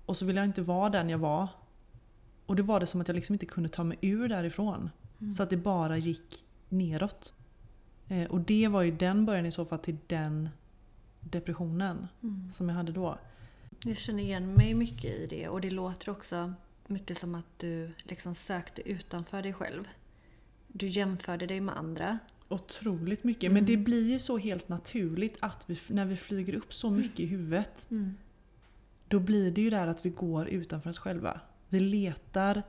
Och 0.06 0.18
så 0.18 0.26
ville 0.26 0.40
jag 0.40 0.48
inte 0.48 0.62
vara 0.62 0.90
den 0.90 1.10
jag 1.10 1.18
var. 1.18 1.48
Och 2.46 2.56
det 2.56 2.64
var 2.64 2.80
det 2.80 2.88
som 2.88 3.02
att 3.02 3.08
jag 3.08 3.16
liksom 3.16 3.36
inte 3.36 3.46
kunde 3.46 3.70
ta 3.70 3.84
mig 3.84 3.98
ur 4.02 4.30
därifrån. 4.30 4.90
Så 5.32 5.44
att 5.44 5.50
det 5.50 5.58
bara 5.58 5.98
gick 5.98 6.44
neråt. 6.70 7.34
Eh, 8.08 8.28
och 8.28 8.42
det 8.42 8.68
var 8.68 8.82
ju 8.82 8.92
den 8.92 9.26
början 9.26 9.46
i 9.46 9.52
så 9.52 9.66
fall 9.66 9.80
till 9.80 9.98
den 10.08 10.50
depressionen 11.20 12.08
Mm. 12.24 12.52
som 12.52 12.70
jag 12.70 12.76
hade 12.76 12.92
då. 12.92 13.18
Jag 13.86 13.98
känner 13.98 14.24
igen 14.24 14.54
mig 14.54 14.74
mycket 14.74 15.12
i 15.12 15.28
det 15.30 15.48
och 15.48 15.62
det 15.62 15.70
låter 15.72 16.10
också 16.10 16.54
mycket 16.88 17.18
som 17.18 17.36
att 17.36 17.46
du 17.60 17.92
liksom 18.04 18.36
sökte 18.36 18.90
utanför 18.90 19.42
dig 19.42 19.54
själv. 19.54 19.88
Du 20.68 20.88
jämförde 20.88 21.46
dig 21.46 21.62
med 21.62 21.78
andra. 21.78 22.20
Otroligt 22.50 23.24
mycket. 23.24 23.44
Mm. 23.44 23.54
Men 23.54 23.66
det 23.66 23.78
blir 23.78 24.12
ju 24.12 24.20
så 24.20 24.38
helt 24.38 24.70
naturligt 24.70 25.38
att 25.40 25.70
vi, 25.70 25.78
när 25.90 26.06
vi 26.06 26.18
flyger 26.18 26.56
upp 26.56 26.74
så 26.74 26.90
mycket 26.90 27.20
i 27.20 27.26
huvudet. 27.26 27.88
Då 29.08 29.20
blir 29.20 29.52
det 29.52 29.62
ju 29.62 29.70
där 29.70 29.88
att 29.88 30.06
vi 30.06 30.10
går 30.10 30.48
utanför 30.48 30.90
oss 30.90 31.00
själva. 31.00 31.40
Vi 31.70 31.80
letar 31.80 32.64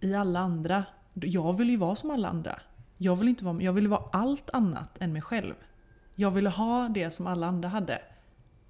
i 0.00 0.14
alla 0.14 0.40
andra. 0.40 0.84
Jag 1.14 1.56
vill 1.56 1.70
ju 1.70 1.76
vara 1.76 1.96
som 1.96 2.10
alla 2.10 2.28
andra. 2.28 2.60
Jag 2.96 3.16
vill, 3.16 3.28
inte 3.28 3.44
vara, 3.44 3.62
jag 3.62 3.72
vill 3.72 3.88
vara 3.88 4.04
allt 4.12 4.50
annat 4.50 4.98
än 5.02 5.12
mig 5.12 5.22
själv. 5.22 5.54
Jag 6.14 6.30
ville 6.30 6.50
ha 6.50 6.88
det 6.88 7.10
som 7.10 7.26
alla 7.26 7.46
andra 7.46 7.68
hade. 7.68 8.02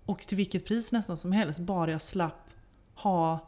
Och 0.04 0.18
till 0.18 0.36
vilket 0.36 0.66
pris 0.66 0.92
nästan 0.92 1.16
som 1.16 1.32
helst. 1.32 1.60
Bara 1.60 1.90
jag 1.90 2.02
slapp 2.02 2.50
ha 2.94 3.38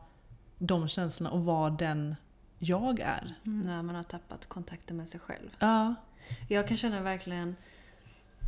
de 0.58 0.88
känslorna 0.88 1.30
och 1.30 1.44
vara 1.44 1.70
den 1.70 2.16
jag 2.58 3.00
är. 3.00 3.34
När 3.42 3.82
man 3.82 3.94
har 3.94 4.02
tappat 4.02 4.46
kontakten 4.46 4.96
med 4.96 5.08
sig 5.08 5.20
själv. 5.20 5.48
Ja. 5.58 5.94
Jag 6.48 6.68
kan 6.68 6.76
känna 6.76 7.02
verkligen... 7.02 7.56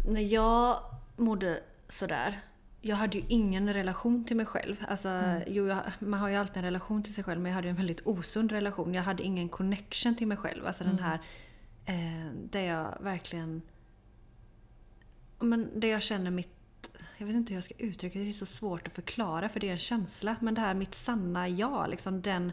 När 0.08 0.20
jag 0.20 0.80
mådde 1.16 1.60
sådär. 1.88 2.40
Jag 2.80 2.96
hade 2.96 3.18
ju 3.18 3.24
ingen 3.28 3.72
relation 3.72 4.24
till 4.24 4.36
mig 4.36 4.46
själv. 4.46 4.76
Alltså, 4.88 5.40
jo, 5.46 5.66
jag, 5.66 5.78
man 5.98 6.20
har 6.20 6.28
ju 6.28 6.36
alltid 6.36 6.56
en 6.56 6.64
relation 6.64 7.02
till 7.02 7.14
sig 7.14 7.24
själv 7.24 7.40
men 7.40 7.50
jag 7.50 7.56
hade 7.56 7.68
en 7.68 7.76
väldigt 7.76 8.06
osund 8.06 8.52
relation. 8.52 8.94
Jag 8.94 9.02
hade 9.02 9.22
ingen 9.22 9.48
connection 9.48 10.14
till 10.14 10.26
mig 10.26 10.36
själv. 10.36 10.66
Alltså 10.66 10.84
den 10.84 10.98
här 10.98 11.20
eh, 11.88 12.32
där 12.50 12.62
jag 12.62 12.96
verkligen... 13.00 13.62
Men 15.38 15.80
där 15.80 15.88
jag 15.88 16.02
känner 16.02 16.30
mitt... 16.30 16.48
Jag 17.18 17.26
vet 17.26 17.36
inte 17.36 17.52
hur 17.52 17.56
jag 17.56 17.64
ska 17.64 17.74
uttrycka 17.78 18.18
det. 18.18 18.24
Det 18.24 18.30
är 18.30 18.34
så 18.34 18.46
svårt 18.46 18.86
att 18.86 18.92
förklara 18.92 19.48
för 19.48 19.60
det 19.60 19.68
är 19.68 19.72
en 19.72 19.78
känsla. 19.78 20.36
Men 20.40 20.54
det 20.54 20.60
här 20.60 20.74
mitt 20.74 20.94
sanna 20.94 21.48
jag. 21.48 21.90
Liksom 21.90 22.22
den 22.22 22.52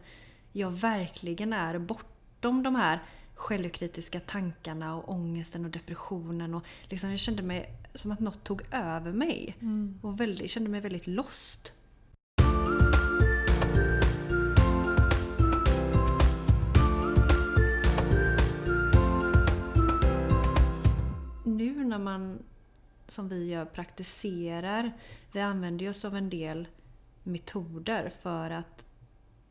jag 0.52 0.72
verkligen 0.72 1.54
är 1.54 1.80
bortom 1.80 2.64
de 2.64 2.76
här 2.76 3.00
självkritiska 3.36 4.20
tankarna 4.20 4.96
och 4.96 5.10
ångesten 5.10 5.66
och 5.66 5.72
depressionen. 5.72 6.54
Och 6.56 6.64
liksom 6.90 7.10
jag 7.10 7.20
kände 7.20 7.44
mig 7.44 7.70
som 7.96 8.12
att 8.12 8.20
något 8.20 8.44
tog 8.44 8.62
över 8.72 9.14
mig. 9.14 9.58
Och 10.02 10.20
väldigt, 10.20 10.52
kände 10.52 10.70
mig 10.70 10.82
väldigt 10.82 11.08
lost. 11.08 11.74
När 21.98 22.04
man, 22.04 22.40
som 23.08 23.28
vi 23.28 23.46
gör, 23.46 23.66
praktiserar. 23.66 24.92
Vi 25.32 25.40
använder 25.40 25.90
oss 25.90 26.06
av 26.06 26.16
en 26.16 26.30
del 26.30 26.68
metoder 27.24 28.10
för 28.22 28.50
att 28.50 28.86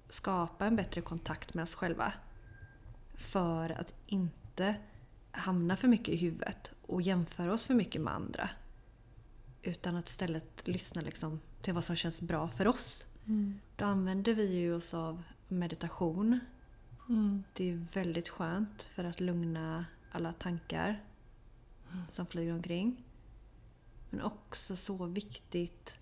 skapa 0.09 0.67
en 0.67 0.77
bättre 0.77 1.01
kontakt 1.01 1.55
med 1.55 1.63
oss 1.63 1.75
själva. 1.75 2.13
För 3.15 3.71
att 3.71 3.95
inte 4.07 4.75
hamna 5.31 5.77
för 5.77 5.89
mycket 5.89 6.09
i 6.09 6.17
huvudet 6.17 6.73
och 6.83 7.03
jämföra 7.03 7.53
oss 7.53 7.65
för 7.65 7.75
mycket 7.75 8.01
med 8.01 8.15
andra. 8.15 8.51
Utan 9.63 9.97
att 9.97 10.09
istället 10.09 10.69
lyssna 10.69 11.01
liksom 11.03 11.41
till 11.63 11.75
vad 11.75 11.85
som 11.85 11.97
känns 11.97 12.21
bra 12.21 12.49
för 12.49 12.67
oss. 12.67 13.05
Då 13.77 13.85
använder 13.85 14.35
vi 14.35 14.55
ju 14.55 14.75
oss 14.75 14.95
av 14.95 15.23
meditation. 15.49 16.41
Mm. 17.09 17.45
Det 17.53 17.71
är 17.71 17.87
väldigt 17.93 18.29
skönt 18.29 18.83
för 18.83 19.05
att 19.05 19.21
lugna 19.21 19.85
alla 20.13 20.33
tankar 20.33 21.01
som 22.09 22.27
flyger 22.27 22.53
omkring. 22.53 23.05
Men 24.11 24.21
också 24.21 24.77
så 24.77 25.07
viktigt 25.07 25.99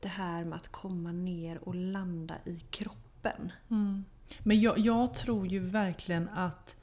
det 0.00 0.08
här 0.08 0.44
med 0.44 0.56
att 0.56 0.68
komma 0.68 1.12
ner 1.12 1.68
och 1.68 1.74
landa 1.74 2.38
i 2.44 2.60
kroppen. 2.70 3.52
Mm. 3.70 4.04
Men 4.38 4.60
jag, 4.60 4.78
jag 4.78 5.14
tror 5.14 5.46
ju 5.46 5.60
verkligen 5.60 6.28
att 6.28 6.76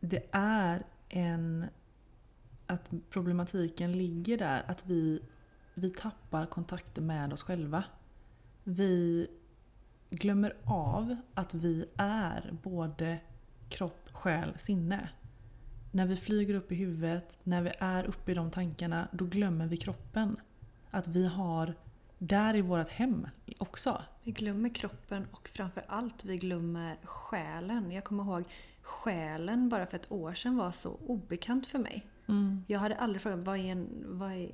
det 0.00 0.26
är 0.32 0.82
en... 1.08 1.66
Att 2.66 2.90
problematiken 3.10 3.92
ligger 3.92 4.38
där. 4.38 4.64
Att 4.66 4.86
vi, 4.86 5.22
vi 5.74 5.90
tappar 5.90 6.46
kontakten 6.46 7.06
med 7.06 7.32
oss 7.32 7.42
själva. 7.42 7.84
Vi 8.64 9.28
glömmer 10.10 10.56
av 10.64 11.16
att 11.34 11.54
vi 11.54 11.86
är 11.96 12.54
både 12.62 13.18
kropp, 13.68 14.08
själ, 14.12 14.58
sinne. 14.58 15.08
När 15.94 16.06
vi 16.06 16.16
flyger 16.16 16.54
upp 16.54 16.72
i 16.72 16.74
huvudet, 16.74 17.38
när 17.42 17.62
vi 17.62 17.72
är 17.78 18.04
uppe 18.04 18.32
i 18.32 18.34
de 18.34 18.50
tankarna, 18.50 19.08
då 19.12 19.24
glömmer 19.24 19.66
vi 19.66 19.76
kroppen. 19.76 20.36
Att 20.90 21.08
vi 21.08 21.26
har 21.26 21.74
där 22.18 22.56
i 22.56 22.60
vårt 22.60 22.88
hem 22.88 23.28
också. 23.58 24.02
Vi 24.22 24.32
glömmer 24.32 24.68
kroppen 24.68 25.26
och 25.30 25.48
framför 25.48 25.84
allt 25.88 26.24
vi 26.24 26.36
glömmer 26.36 26.96
själen. 27.04 27.90
Jag 27.90 28.04
kommer 28.04 28.24
ihåg 28.24 28.44
själen 28.82 29.68
bara 29.68 29.86
för 29.86 29.96
ett 29.96 30.12
år 30.12 30.34
sedan 30.34 30.56
var 30.56 30.70
så 30.70 30.98
obekant 31.06 31.66
för 31.66 31.78
mig. 31.78 32.06
Mm. 32.28 32.64
Jag 32.66 32.80
hade 32.80 32.96
aldrig 32.96 33.22
frågat 33.22 33.46
vad 33.46 33.56
är, 33.56 33.64
en, 33.64 34.04
vad 34.06 34.32
är, 34.32 34.50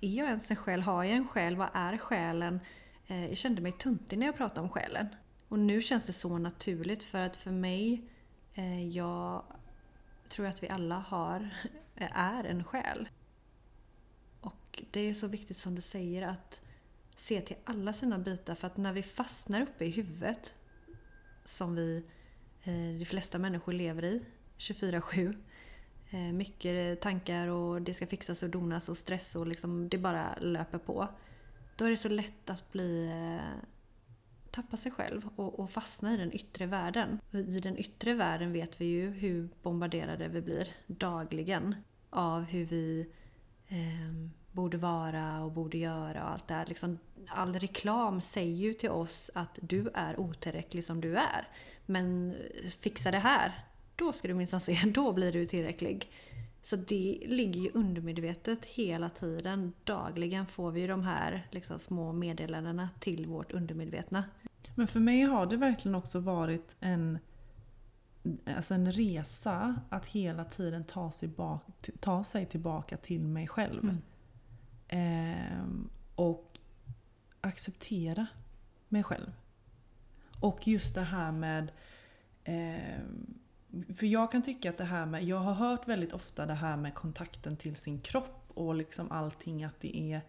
är 0.00 0.08
jag 0.08 0.28
ens 0.28 0.50
en 0.50 0.56
själ? 0.56 0.80
Har 0.80 1.04
jag 1.04 1.16
en 1.16 1.28
själ? 1.28 1.56
Vad 1.56 1.68
är 1.72 1.96
själen? 1.98 2.60
Eh, 3.06 3.26
Jag 3.28 3.36
kände 3.36 3.62
mig 3.62 3.72
tuntig 3.72 4.18
när 4.18 4.26
jag 4.26 4.36
pratade 4.36 4.60
om 4.60 4.68
själen. 4.68 5.06
Och 5.48 5.58
nu 5.58 5.80
känns 5.82 6.06
det 6.06 6.12
så 6.12 6.38
naturligt 6.38 7.02
för 7.04 7.18
att 7.18 7.36
för 7.36 7.50
mig, 7.50 8.08
eh, 8.54 8.88
jag 8.88 9.44
tror 10.34 10.46
att 10.46 10.62
vi 10.62 10.68
alla 10.68 10.98
har, 10.98 11.50
eh, 11.96 12.18
är 12.18 12.44
en 12.44 12.64
själ. 12.64 13.08
Och 14.40 14.82
det 14.90 15.00
är 15.00 15.14
så 15.14 15.26
viktigt 15.26 15.58
som 15.58 15.74
du 15.74 15.80
säger 15.80 16.28
att 16.28 16.60
se 17.16 17.40
till 17.40 17.56
alla 17.64 17.92
sina 17.92 18.18
bitar 18.18 18.54
för 18.54 18.66
att 18.66 18.76
när 18.76 18.92
vi 18.92 19.02
fastnar 19.02 19.60
uppe 19.62 19.84
i 19.84 19.90
huvudet 19.90 20.54
som 21.44 21.74
vi, 21.74 22.04
eh, 22.62 22.98
de 22.98 23.04
flesta 23.04 23.38
människor 23.38 23.72
lever 23.72 24.04
i 24.04 24.24
24-7 24.58 25.36
eh, 26.10 26.18
mycket 26.18 27.00
tankar 27.00 27.48
och 27.48 27.82
det 27.82 27.94
ska 27.94 28.06
fixas 28.06 28.42
och 28.42 28.50
donas 28.50 28.88
och 28.88 28.96
stress 28.96 29.36
och 29.36 29.46
liksom 29.46 29.88
det 29.88 29.98
bara 29.98 30.36
löper 30.40 30.78
på. 30.78 31.08
Då 31.76 31.84
är 31.84 31.90
det 31.90 31.96
så 31.96 32.08
lätt 32.08 32.50
att 32.50 32.72
bli 32.72 33.10
tappa 34.54 34.76
sig 34.76 34.92
själv 34.92 35.28
och, 35.36 35.60
och 35.60 35.70
fastna 35.70 36.14
i 36.14 36.16
den 36.16 36.32
yttre 36.32 36.66
världen. 36.66 37.20
Och 37.30 37.38
I 37.38 37.58
den 37.60 37.78
yttre 37.78 38.14
världen 38.14 38.52
vet 38.52 38.80
vi 38.80 38.84
ju 38.84 39.10
hur 39.10 39.48
bombarderade 39.62 40.28
vi 40.28 40.40
blir 40.40 40.68
dagligen 40.86 41.74
av 42.10 42.42
hur 42.42 42.64
vi 42.64 43.06
eh, 43.68 44.30
borde 44.52 44.76
vara 44.76 45.42
och 45.42 45.52
borde 45.52 45.78
göra 45.78 46.24
och 46.24 46.30
allt 46.30 46.48
det 46.48 46.54
här. 46.54 46.66
Liksom, 46.66 46.98
all 47.28 47.54
reklam 47.54 48.20
säger 48.20 48.56
ju 48.56 48.74
till 48.74 48.90
oss 48.90 49.30
att 49.34 49.58
du 49.62 49.90
är 49.94 50.20
otillräcklig 50.20 50.84
som 50.84 51.00
du 51.00 51.16
är. 51.16 51.48
Men 51.86 52.30
eh, 52.30 52.70
fixa 52.80 53.10
det 53.10 53.18
här, 53.18 53.64
då 53.96 54.12
ska 54.12 54.28
du 54.28 54.34
minsann 54.34 54.60
se, 54.60 54.78
då 54.94 55.12
blir 55.12 55.32
du 55.32 55.46
tillräcklig. 55.46 56.10
Så 56.64 56.76
det 56.76 57.22
ligger 57.26 57.60
ju 57.60 57.70
undermedvetet 57.70 58.64
hela 58.64 59.10
tiden. 59.10 59.72
Dagligen 59.84 60.46
får 60.46 60.70
vi 60.70 60.80
ju 60.80 60.86
de 60.86 61.02
här 61.02 61.46
liksom, 61.50 61.78
små 61.78 62.12
meddelandena 62.12 62.90
till 63.00 63.26
vårt 63.26 63.52
undermedvetna. 63.52 64.24
Men 64.74 64.86
för 64.86 65.00
mig 65.00 65.22
har 65.22 65.46
det 65.46 65.56
verkligen 65.56 65.94
också 65.94 66.20
varit 66.20 66.76
en, 66.80 67.18
alltså 68.56 68.74
en 68.74 68.92
resa 68.92 69.80
att 69.88 70.06
hela 70.06 70.44
tiden 70.44 70.84
ta 70.84 71.10
sig, 71.10 71.28
bak, 71.28 71.62
ta 72.00 72.24
sig 72.24 72.46
tillbaka 72.46 72.96
till 72.96 73.26
mig 73.26 73.48
själv. 73.48 73.82
Mm. 73.82 74.02
Ehm, 74.88 75.90
och 76.14 76.58
acceptera 77.40 78.26
mig 78.88 79.02
själv. 79.02 79.32
Och 80.40 80.68
just 80.68 80.94
det 80.94 81.02
här 81.02 81.32
med... 81.32 81.72
ehm, 82.44 83.43
för 83.96 84.06
jag 84.06 84.32
kan 84.32 84.42
tycka 84.42 84.70
att 84.70 84.78
det 84.78 84.84
här 84.84 85.06
med... 85.06 85.24
Jag 85.24 85.36
har 85.36 85.54
hört 85.54 85.88
väldigt 85.88 86.12
ofta 86.12 86.46
det 86.46 86.54
här 86.54 86.76
med 86.76 86.94
kontakten 86.94 87.56
till 87.56 87.76
sin 87.76 88.00
kropp 88.00 88.44
och 88.54 88.74
liksom 88.74 89.10
allting 89.10 89.64
att 89.64 89.80
det 89.80 89.96
är, 89.96 90.20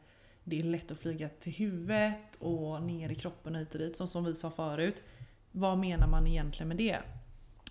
det 0.44 0.60
är 0.60 0.64
lätt 0.64 0.92
att 0.92 1.00
flyga 1.00 1.30
till 1.30 1.54
huvudet 1.54 2.36
och 2.40 2.84
ner 2.84 3.10
i 3.10 3.16
kroppen 3.16 3.56
och 3.56 3.62
hit 3.62 3.74
och 3.74 3.80
dit, 3.80 3.96
som, 3.96 4.08
som 4.08 4.24
vi 4.24 4.36
sa 4.36 4.52
förut. 4.52 5.04
Vad 5.52 5.78
menar 5.78 6.08
man 6.08 6.28
egentligen 6.28 6.68
med 6.68 6.78
det? 6.78 6.98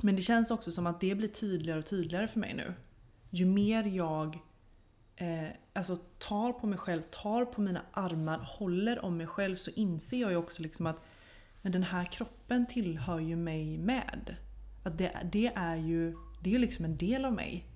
Men 0.02 0.16
det 0.16 0.22
känns 0.22 0.50
också 0.50 0.72
som 0.72 0.86
att 0.86 1.00
det 1.00 1.14
blir 1.14 1.28
tydligare 1.28 1.78
och 1.78 1.86
tydligare 1.86 2.28
för 2.28 2.40
mig 2.40 2.54
nu. 2.54 2.74
Ju 3.30 3.46
mer 3.46 3.84
jag 3.84 4.38
eh, 5.16 5.48
alltså 5.72 5.96
tar 6.18 6.52
på 6.52 6.66
mig 6.66 6.78
själv, 6.78 7.02
tar 7.02 7.44
på 7.44 7.60
mina 7.60 7.82
armar, 7.92 8.38
håller 8.38 9.04
om 9.04 9.16
mig 9.16 9.26
själv 9.26 9.56
så 9.56 9.70
inser 9.70 10.20
jag 10.20 10.30
ju 10.30 10.36
också 10.36 10.62
liksom 10.62 10.86
att 10.86 11.02
men 11.62 11.72
den 11.72 11.82
här 11.82 12.04
kroppen 12.04 12.66
tillhör 12.66 13.20
ju 13.20 13.36
mig 13.36 13.78
med. 13.78 14.36
Att 14.84 14.98
det, 14.98 15.28
det 15.32 15.52
är 15.54 15.76
ju 15.76 16.16
det 16.44 16.54
är 16.54 16.58
liksom 16.58 16.84
en 16.84 16.96
del 16.96 17.24
av 17.24 17.32
mig. 17.32 17.66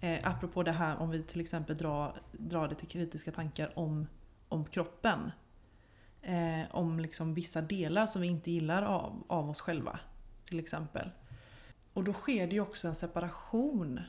Eh, 0.00 0.18
apropå 0.22 0.62
det 0.62 0.72
här 0.72 0.96
om 0.96 1.10
vi 1.10 1.22
till 1.22 1.40
exempel 1.40 1.76
drar, 1.76 2.22
drar 2.32 2.68
det 2.68 2.74
till 2.74 2.88
kritiska 2.88 3.32
tankar 3.32 3.78
om, 3.78 4.06
om 4.48 4.64
kroppen. 4.64 5.30
Eh, 6.22 6.62
om 6.70 7.00
liksom 7.00 7.34
vissa 7.34 7.62
delar 7.62 8.06
som 8.06 8.22
vi 8.22 8.28
inte 8.28 8.50
gillar 8.50 8.82
av, 8.82 9.24
av 9.28 9.50
oss 9.50 9.60
själva. 9.60 10.00
Till 10.44 10.58
exempel. 10.58 11.10
Och 11.92 12.04
då 12.04 12.12
sker 12.12 12.46
det 12.46 12.52
ju 12.52 12.60
också 12.60 12.88
en 12.88 12.94
separation 12.94 14.00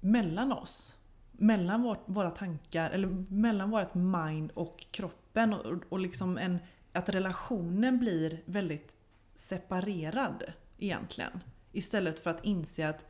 mellan 0.00 0.52
oss. 0.52 0.96
Mellan 1.32 1.82
vårt, 1.82 2.02
våra 2.06 2.30
tankar, 2.30 2.90
eller 2.90 3.08
mellan 3.32 3.70
vårt 3.70 3.94
mind 3.94 4.50
och 4.54 4.86
kroppen. 4.90 5.54
Och, 5.54 5.82
och 5.88 5.98
liksom 5.98 6.38
en, 6.38 6.58
att 6.92 7.08
relationen 7.08 7.98
blir 7.98 8.42
väldigt 8.44 8.96
separerad 9.34 10.44
egentligen. 10.78 11.40
Istället 11.76 12.20
för 12.20 12.30
att 12.30 12.44
inse 12.44 12.88
att 12.88 13.04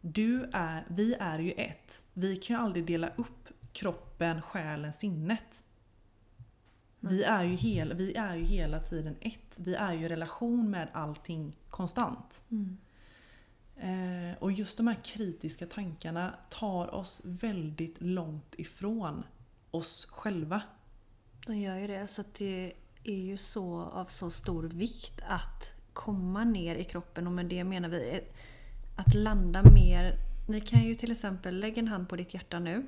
du 0.00 0.50
är, 0.52 0.86
vi 0.88 1.14
är 1.14 1.38
ju 1.38 1.52
ett. 1.52 2.04
Vi 2.12 2.36
kan 2.36 2.56
ju 2.56 2.62
aldrig 2.62 2.86
dela 2.86 3.08
upp 3.16 3.48
kroppen, 3.72 4.42
själen, 4.42 4.92
sinnet. 4.92 5.64
Vi 7.00 7.22
är, 7.22 7.44
ju 7.44 7.56
hel, 7.56 7.94
vi 7.94 8.14
är 8.14 8.34
ju 8.34 8.44
hela 8.44 8.80
tiden 8.80 9.16
ett. 9.20 9.56
Vi 9.56 9.74
är 9.74 9.92
ju 9.92 10.04
i 10.04 10.08
relation 10.08 10.70
med 10.70 10.88
allting 10.92 11.56
konstant. 11.70 12.42
Eh, 13.76 14.38
och 14.38 14.52
just 14.52 14.76
de 14.76 14.86
här 14.86 15.04
kritiska 15.04 15.66
tankarna 15.66 16.34
tar 16.50 16.94
oss 16.94 17.22
väldigt 17.24 18.00
långt 18.00 18.54
ifrån 18.58 19.24
oss 19.70 20.04
själva. 20.04 20.62
De 21.46 21.56
gör 21.56 21.76
ju 21.76 21.86
det. 21.86 22.06
Så 22.06 22.24
det 22.38 22.72
är 23.04 23.20
ju 23.22 23.36
så 23.36 23.80
av 23.80 24.04
så 24.04 24.30
stor 24.30 24.62
vikt 24.62 25.20
att 25.28 25.79
komma 25.92 26.44
ner 26.44 26.74
i 26.74 26.84
kroppen. 26.84 27.26
Och 27.26 27.32
med 27.32 27.46
det 27.46 27.64
menar 27.64 27.88
vi 27.88 28.20
att 28.96 29.14
landa 29.14 29.62
mer. 29.62 30.18
Ni 30.48 30.60
kan 30.60 30.82
ju 30.82 30.94
till 30.94 31.12
exempel 31.12 31.60
lägga 31.60 31.78
en 31.78 31.88
hand 31.88 32.08
på 32.08 32.16
ditt 32.16 32.34
hjärta 32.34 32.58
nu. 32.58 32.86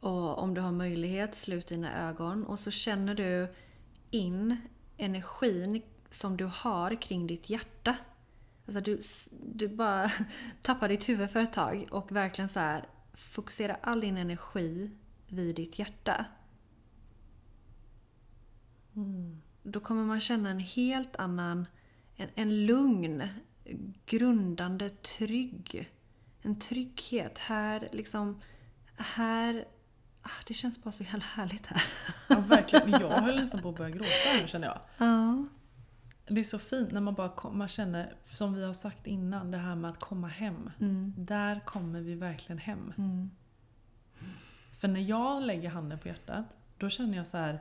Och 0.00 0.38
om 0.38 0.54
du 0.54 0.60
har 0.60 0.72
möjlighet, 0.72 1.34
slut 1.34 1.66
dina 1.66 2.08
ögon. 2.08 2.44
Och 2.44 2.58
så 2.58 2.70
känner 2.70 3.14
du 3.14 3.54
in 4.10 4.56
energin 4.96 5.82
som 6.10 6.36
du 6.36 6.44
har 6.44 7.02
kring 7.02 7.26
ditt 7.26 7.50
hjärta. 7.50 7.96
Alltså 8.66 8.80
du, 8.80 9.00
du 9.30 9.68
bara 9.68 10.10
tappar 10.62 10.88
ditt 10.88 11.08
huvud 11.08 11.30
för 11.30 11.40
ett 11.40 11.52
tag 11.52 11.86
och 11.90 12.12
verkligen 12.12 12.48
så 12.48 12.60
här 12.60 12.88
fokusera 13.14 13.76
all 13.82 14.00
din 14.00 14.16
energi 14.16 14.90
vid 15.28 15.56
ditt 15.56 15.78
hjärta. 15.78 16.24
Mm. 18.96 19.42
Då 19.62 19.80
kommer 19.80 20.04
man 20.04 20.20
känna 20.20 20.50
en 20.50 20.58
helt 20.58 21.16
annan, 21.16 21.66
en, 22.16 22.28
en 22.34 22.66
lugn, 22.66 23.28
grundande, 24.06 24.88
trygg. 24.88 25.92
En 26.42 26.58
trygghet. 26.58 27.38
Här 27.38 27.88
liksom, 27.92 28.40
här, 28.96 29.64
ah, 30.22 30.30
det 30.46 30.54
känns 30.54 30.82
bara 30.82 30.92
så 30.92 31.02
jävla 31.02 31.24
härligt 31.24 31.66
här. 31.66 31.82
Ja, 32.28 32.40
verkligen. 32.40 32.90
Jag 32.90 33.10
höll 33.10 33.36
nästan 33.36 33.62
på 33.62 33.68
att 33.68 33.76
börja 33.76 33.90
gråta 33.90 34.08
nu 34.42 34.48
känner 34.48 34.66
jag. 34.66 34.80
Ja. 34.98 35.46
Det 36.26 36.40
är 36.40 36.44
så 36.44 36.58
fint 36.58 36.92
när 36.92 37.00
man 37.00 37.14
bara 37.14 37.28
kom, 37.28 37.58
man 37.58 37.68
känner, 37.68 38.14
som 38.22 38.54
vi 38.54 38.64
har 38.64 38.72
sagt 38.72 39.06
innan, 39.06 39.50
det 39.50 39.58
här 39.58 39.74
med 39.74 39.90
att 39.90 40.00
komma 40.00 40.28
hem. 40.28 40.70
Mm. 40.80 41.14
Där 41.16 41.60
kommer 41.60 42.00
vi 42.00 42.14
verkligen 42.14 42.58
hem. 42.58 42.92
Mm. 42.98 43.30
För 44.72 44.88
när 44.88 45.00
jag 45.00 45.42
lägger 45.42 45.68
handen 45.70 45.98
på 45.98 46.08
hjärtat, 46.08 46.44
då 46.78 46.88
känner 46.88 47.16
jag 47.16 47.26
så 47.26 47.36
här, 47.38 47.60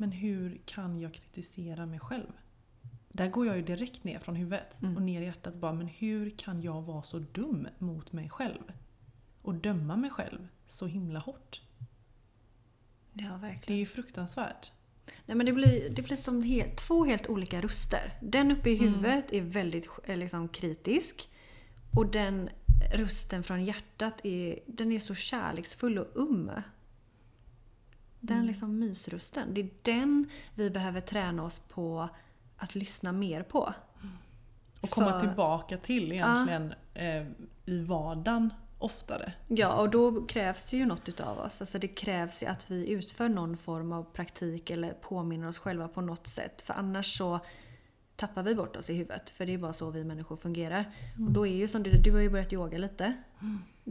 men 0.00 0.12
hur 0.12 0.60
kan 0.64 1.00
jag 1.00 1.14
kritisera 1.14 1.86
mig 1.86 1.98
själv? 2.00 2.32
Där 3.08 3.28
går 3.28 3.46
jag 3.46 3.56
ju 3.56 3.62
direkt 3.62 4.04
ner 4.04 4.18
från 4.18 4.36
huvudet 4.36 4.82
Mm. 4.82 4.96
och 4.96 5.02
ner 5.02 5.20
i 5.20 5.24
hjärtat 5.24 5.54
bara, 5.54 5.72
men 5.72 5.86
hur 5.88 6.30
kan 6.30 6.62
jag 6.62 6.82
vara 6.82 7.02
så 7.02 7.18
dum 7.18 7.68
mot 7.78 8.12
mig 8.12 8.28
själv? 8.30 8.72
Och 9.42 9.54
döma 9.54 9.96
mig 9.96 10.10
själv 10.10 10.48
så 10.66 10.86
himla 10.86 11.18
hårt. 11.18 11.62
Ja, 11.78 11.86
Det 13.12 13.24
är 13.24 13.38
verkligen. 13.38 13.78
ju 13.78 13.86
fruktansvärt. 13.86 14.72
Nej, 15.26 15.36
men 15.36 15.46
det 15.46 15.52
blir, 15.52 15.90
det 15.90 16.02
blir 16.02 16.16
som 16.16 16.42
helt, 16.42 16.76
två 16.76 17.04
helt 17.04 17.26
olika 17.28 17.60
röster. 17.60 18.18
Den 18.22 18.50
uppe 18.50 18.70
i 18.70 18.78
Mm. 18.78 18.88
huvudet 18.94 19.32
är 19.32 19.40
väldigt 19.42 19.88
eh, 20.04 20.16
liksom, 20.16 20.48
kritisk. 20.48 21.28
Och 21.96 22.06
den 22.10 22.48
rösten 22.94 23.42
från 23.42 23.64
hjärtat 23.64 24.14
är, 24.24 24.58
den 24.66 24.92
är 24.92 24.98
så 25.00 25.14
kärleksfull 25.14 25.98
och 25.98 26.08
um. 26.14 26.50
Den 28.20 28.36
Mm. 28.36 28.46
liksom 28.48 28.78
mysrösten. 28.78 29.54
Det 29.54 29.60
är 29.60 29.68
den 29.82 30.28
vi 30.54 30.70
behöver 30.70 31.00
träna 31.00 31.42
oss 31.42 31.58
på 31.58 32.08
att 32.56 32.74
lyssna 32.74 33.12
mer 33.12 33.42
på. 33.42 33.74
Och 34.80 34.90
komma 34.90 35.10
För- 35.12 35.20
tillbaka 35.20 35.76
till 35.76 36.12
egentligen 36.12 36.74
eh, 36.94 37.26
i 37.66 37.84
vardagen 37.84 38.52
oftare. 38.78 39.32
Ja, 39.48 39.80
och 39.80 39.90
då 39.90 40.26
krävs 40.26 40.66
det 40.66 40.76
ju 40.76 40.86
något 40.86 41.08
utav 41.08 41.38
oss. 41.38 41.60
Alltså 41.60 41.78
det 41.78 41.88
krävs 41.88 42.42
ju 42.42 42.46
att 42.46 42.70
vi 42.70 42.90
utför 42.90 43.28
någon 43.28 43.56
form 43.56 43.92
av 43.92 44.02
praktik 44.02 44.70
eller 44.70 44.92
påminner 44.92 45.48
oss 45.48 45.58
själva 45.58 45.88
på 45.88 46.00
något 46.00 46.28
sätt. 46.28 46.62
För 46.62 46.74
annars 46.74 47.16
så 47.18 47.40
tappar 48.16 48.42
vi 48.42 48.54
bort 48.54 48.76
oss 48.76 48.90
i 48.90 48.94
huvudet. 48.94 49.30
För 49.30 49.46
det 49.46 49.54
är 49.54 49.58
bara 49.58 49.72
så 49.72 49.90
vi 49.90 50.04
människor 50.04 50.36
fungerar. 50.36 50.84
Och 51.26 51.32
då 51.32 51.46
är 51.46 51.56
ju 51.56 51.68
som 51.68 51.82
du, 51.82 51.90
du 51.90 52.12
har 52.12 52.20
ju 52.20 52.30
börjat 52.30 52.52
yoga 52.52 52.78
lite. 52.78 53.14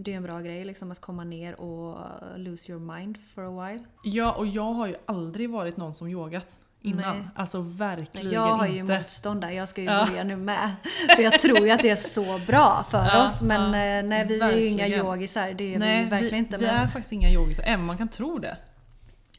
Det 0.02 0.14
är 0.14 0.18
en 0.18 0.24
bra 0.24 0.40
grej 0.40 0.66
liksom 0.66 0.92
att 0.92 1.02
komma 1.02 1.24
ner 1.24 1.62
och 1.62 1.98
lose 2.38 2.72
your 2.72 2.96
mind 2.96 3.18
for 3.36 3.44
a 3.62 3.66
while. 3.68 3.84
Ja, 4.04 4.32
och 4.32 4.48
jag 4.48 4.74
har 4.74 4.88
ju 4.88 4.96
aldrig 5.06 5.50
varit 5.50 5.78
någon 5.78 5.94
som 5.94 6.08
yogat 6.08 6.56
innan. 6.82 7.18
Nej. 7.18 7.28
Alltså 7.36 7.62
verkligen 7.62 8.32
Jag 8.32 8.42
har 8.56 8.68
ju 8.68 8.78
inte. 8.80 8.98
motstånd 8.98 9.42
där. 9.42 9.50
Jag 9.50 9.70
ska 9.70 9.82
ju 9.82 9.88
Ja. 9.88 10.06
börja 10.10 10.24
nu 10.24 10.36
med. 10.36 10.76
För 11.16 11.24
jag 11.24 11.40
tror 11.40 11.60
ju 11.60 11.72
att 11.72 11.80
det 11.82 11.90
är 11.90 11.96
så 11.96 12.40
bra 12.48 12.86
för 12.92 12.98
Ja, 13.06 13.28
oss. 13.28 13.42
Men 13.42 13.74
ja, 13.74 14.00
eh, 14.00 14.04
nej, 14.06 14.26
vi 14.28 14.40
är 14.42 14.52
ju 14.58 14.68
inga 14.68 14.78
verkligen. 14.84 15.06
yogisar. 15.06 15.54
Det 15.54 15.76
är 15.76 15.80
Nej, 15.80 16.04
vi 16.04 16.10
verkligen 16.10 16.32
vi, 16.34 16.38
inte. 16.38 16.58
vi 16.58 16.66
men... 16.66 16.76
är 16.76 16.88
faktiskt 16.88 17.12
inga 17.12 17.30
yogisar, 17.30 17.64
även 17.68 17.86
man 17.86 17.98
kan 17.98 18.08
tro 18.08 18.38
det. 18.40 18.58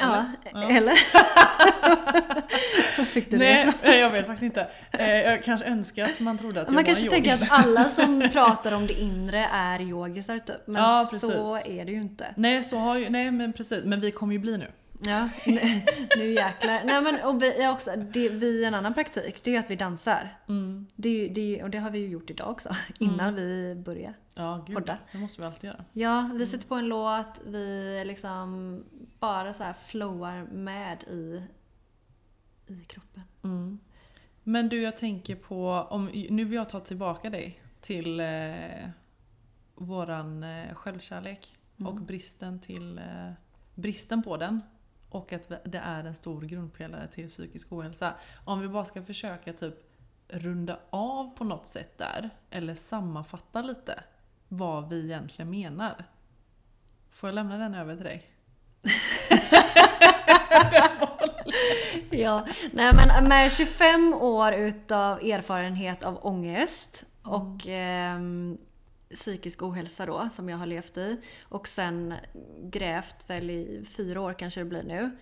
Ja, 0.01 0.25
eller? 0.71 0.99
Var 2.99 3.05
fick 3.05 3.31
du 3.31 3.39
det 3.39 3.45
Nej, 3.45 3.69
ifrån? 3.69 3.99
jag 3.99 4.11
vet 4.11 4.27
faktiskt 4.27 4.43
inte. 4.43 4.67
Eh, 4.93 5.11
Jag 5.21 5.45
kanske 5.45 5.67
önskar 5.67 6.05
att 6.05 6.21
man 6.21 6.39
trodde 6.39 6.61
att 6.61 6.67
jag 6.67 6.75
Man 6.75 6.85
var 6.85 6.87
kanske 6.87 7.05
en 7.05 7.11
tänker 7.11 7.31
yogis. 7.31 7.43
att 7.53 7.67
alla 7.67 7.85
som 7.97 8.29
pratar 8.33 8.73
om 8.73 8.87
det 8.87 9.01
inre 9.01 9.47
är 9.53 9.81
yogisar 9.81 10.39
typ. 10.39 10.67
Men 10.67 10.83
Ja, 10.83 11.09
så 11.21 11.57
är 11.57 11.85
det 11.85 11.93
ju 11.93 12.01
inte. 12.01 12.27
Nej, 12.37 12.63
så 12.65 12.77
har 12.79 12.99
ju, 12.99 13.11
nej 13.11 13.31
men 13.31 13.53
precis. 13.53 13.85
Men 13.85 14.01
vi 14.01 14.11
kommer 14.11 14.33
ju 14.33 14.39
bli 14.39 14.57
nu. 14.59 14.67
Ja, 15.03 15.29
nu, 15.47 15.61
nu 16.17 16.33
jäklar. 16.33 16.83
Nej 16.85 17.03
men 17.03 17.23
och 17.23 17.43
vi, 17.43 17.69
också, 17.69 17.91
det, 17.97 18.29
vi 18.29 18.65
en 18.65 18.75
annan 18.75 18.95
praktik, 18.95 19.45
det 19.45 19.51
är 19.51 19.53
ju 19.53 19.59
att 19.59 19.71
vi 19.71 19.77
dansar. 19.77 20.29
Mm. 20.49 20.87
Det, 20.97 21.29
det, 21.29 21.63
och 21.63 21.71
det 21.71 21.79
har 21.79 21.91
vi 21.91 21.99
ju 21.99 22.09
gjort 22.09 22.31
idag 22.31 22.51
också, 22.51 22.77
innan 22.99 23.35
vi 23.35 23.75
börjar. 23.75 24.15
Ja, 24.35 24.65
gud. 24.67 24.77
Podda. 24.77 24.99
Det 25.13 25.19
måste 25.19 25.41
vi 25.41 25.47
alltid 25.47 25.69
göra. 25.71 25.85
Ja, 25.93 26.31
vi 26.35 26.47
sätter 26.47 26.69
på 26.69 26.75
en 26.75 26.89
låt, 26.89 27.41
vi 27.47 28.03
liksom 28.05 28.83
bara 29.19 29.55
så 29.55 29.63
här 29.63 29.75
flowar 29.87 30.43
med 30.53 31.03
i, 31.03 31.43
i 32.73 32.85
kroppen. 32.85 33.23
Mm. 33.45 33.79
Men 34.43 34.69
du, 34.69 34.83
jag 34.83 34.97
tänker 34.97 35.37
på, 35.37 35.87
om, 35.91 36.11
nu 36.31 36.45
vill 36.45 36.55
jag 36.55 36.69
ta 36.69 36.81
tillbaka 36.81 37.31
dig 37.31 37.63
till 37.81 38.21
eh, 38.21 38.89
våran 39.75 40.43
eh, 40.43 40.75
självkärlek 40.75 41.55
och 41.85 41.95
bristen, 41.95 42.61
till, 42.61 42.99
eh, 42.99 43.33
bristen 43.75 44.23
på 44.23 44.37
den. 44.37 44.61
Och 45.11 45.33
att 45.33 45.49
det 45.65 45.79
är 45.79 46.05
en 46.05 46.15
stor 46.15 46.43
grundpelare 46.43 47.09
till 47.09 47.29
psykisk 47.29 47.73
ohälsa. 47.73 48.15
Om 48.45 48.61
vi 48.61 48.69
bara 48.69 48.85
ska 48.85 49.03
försöka 49.03 49.53
typ 49.53 49.75
runda 50.29 50.79
av 50.91 51.37
på 51.37 51.45
något 51.45 51.67
sätt 51.67 51.99
där, 51.99 52.31
eller 52.51 52.75
sammanfatta 52.75 53.63
lite. 53.63 54.05
vad 54.49 54.89
vi 54.89 55.05
egentligen 55.05 55.51
menar. 55.51 56.05
Får 57.11 57.29
jag 57.29 57.35
lämna 57.35 57.57
den 57.57 57.75
över 57.75 57.97
till 57.97 58.05
dig? 58.05 58.23
Ja, 62.11 62.47
nej 62.73 62.93
men 62.95 63.29
med 63.29 63.53
25 63.53 64.15
år 64.15 64.53
utav 64.53 65.19
erfarenhet 65.19 66.05
av 66.05 66.27
ångest 66.27 67.05
och 67.23 67.67
ehm, 67.67 68.59
psykisk 69.15 69.63
ohälsa 69.63 70.07
då, 70.07 70.29
som 70.33 70.49
jag 70.49 70.57
har 70.57 70.67
levt 70.67 70.97
i. 70.97 71.21
Och 71.49 71.69
sen 71.69 72.15
grävt 72.63 73.31
väl 73.31 73.51
i 73.51 73.85
fyra 73.97 74.21
år 74.21 74.33
kanske 74.33 74.61
det 74.61 74.65
blir 74.65 74.83
nu. 74.83 75.17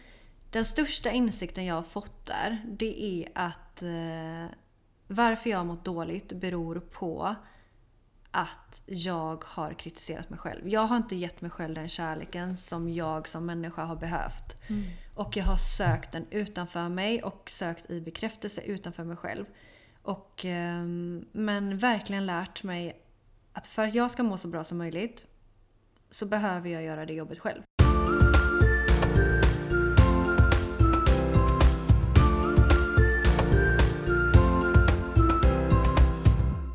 Den 0.50 0.64
största 0.64 1.10
insikten 1.10 1.64
jag 1.64 1.74
har 1.74 1.82
fått 1.82 2.26
där, 2.26 2.64
det 2.66 3.02
är 3.02 3.28
att 3.34 3.82
eh, 3.82 4.56
varför 5.06 5.50
jag 5.50 5.58
har 5.58 5.64
mått 5.64 5.84
dåligt 5.84 6.32
beror 6.32 6.80
på 6.80 7.34
att 8.30 8.82
jag 8.86 9.44
har 9.44 9.72
kritiserat 9.72 10.30
mig 10.30 10.38
själv. 10.38 10.68
Jag 10.68 10.80
har 10.80 10.96
inte 10.96 11.16
gett 11.16 11.40
mig 11.40 11.50
själv 11.50 11.74
den 11.74 11.88
kärleken 11.88 12.56
som 12.56 12.88
jag 12.88 13.28
som 13.28 13.46
människa 13.46 13.84
har 13.84 13.96
behövt. 13.96 14.62
Och 15.14 15.36
jag 15.36 15.44
har 15.44 15.56
sökt 15.56 16.12
den 16.12 16.26
utanför 16.30 16.88
mig 16.88 17.22
och 17.22 17.50
sökt 17.50 17.90
i 17.90 18.00
bekräftelse 18.00 18.60
utanför 18.60 19.04
mig 19.04 19.16
själv. 19.16 19.44
Och, 20.02 20.44
ehm, 20.44 21.26
men 21.32 21.78
verkligen 21.78 22.26
lärt 22.26 22.62
mig 22.62 23.02
att 23.58 23.66
för 23.66 23.86
att 23.86 23.94
jag 23.94 24.10
ska 24.10 24.22
må 24.22 24.36
så 24.38 24.48
bra 24.48 24.64
som 24.64 24.78
möjligt 24.78 25.26
så 26.10 26.26
behöver 26.26 26.70
jag 26.70 26.82
göra 26.82 27.06
det 27.06 27.12
jobbet 27.12 27.38
själv. 27.38 27.62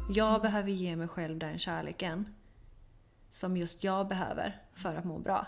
Jag 0.09 0.41
behöver 0.41 0.71
ge 0.71 0.95
mig 0.95 1.07
själv 1.07 1.39
den 1.39 1.59
kärleken 1.59 2.25
som 3.29 3.57
just 3.57 3.83
jag 3.83 4.07
behöver 4.07 4.61
för 4.73 4.95
att 4.95 5.05
må 5.05 5.19
bra. 5.19 5.47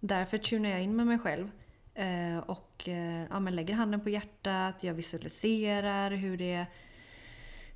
Därför 0.00 0.38
tunar 0.38 0.70
jag 0.70 0.82
in 0.82 0.96
med 0.96 1.06
mig 1.06 1.18
själv 1.18 1.50
eh, 1.94 2.38
och 2.38 2.88
eh, 2.88 3.26
ja, 3.30 3.40
men 3.40 3.56
lägger 3.56 3.74
handen 3.74 4.00
på 4.00 4.10
hjärtat, 4.10 4.82
jag 4.82 4.94
visualiserar 4.94 6.10
hur 6.10 6.36
det 6.36 6.66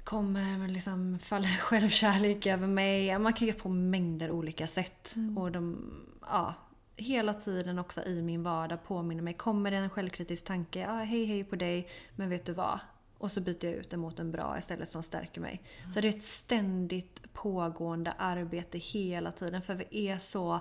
kommer 0.04 0.68
liksom 0.68 1.18
faller 1.18 1.48
självkärlek 1.60 2.46
över 2.46 2.66
mig. 2.66 3.18
Man 3.18 3.32
kan 3.32 3.48
göra 3.48 3.58
på 3.58 3.68
mängder 3.68 4.30
olika 4.30 4.68
sätt. 4.68 5.14
Och 5.36 5.52
de, 5.52 5.90
ja, 6.20 6.54
hela 6.96 7.34
tiden 7.34 7.78
också 7.78 8.02
i 8.02 8.22
min 8.22 8.42
vardag 8.42 8.84
påminner 8.84 9.22
mig. 9.22 9.34
Kommer 9.34 9.70
det 9.70 9.76
en 9.76 9.90
självkritisk 9.90 10.44
tanke? 10.44 10.80
Ja, 10.80 10.94
hej 10.94 11.24
hej 11.24 11.44
på 11.44 11.56
dig, 11.56 11.88
men 12.16 12.28
vet 12.28 12.44
du 12.44 12.52
vad? 12.52 12.80
Och 13.18 13.30
så 13.30 13.40
byter 13.40 13.64
jag 13.64 13.74
ut 13.74 13.90
det 13.90 13.96
mot 13.96 14.18
en 14.18 14.32
bra 14.32 14.58
istället 14.58 14.92
som 14.92 15.02
stärker 15.02 15.40
mig. 15.40 15.62
Så 15.94 16.00
det 16.00 16.08
är 16.08 16.16
ett 16.16 16.22
ständigt 16.22 17.32
pågående 17.32 18.12
arbete 18.18 18.78
hela 18.78 19.32
tiden. 19.32 19.62
För 19.62 19.74
vi 19.74 20.08
är 20.08 20.18
så 20.18 20.60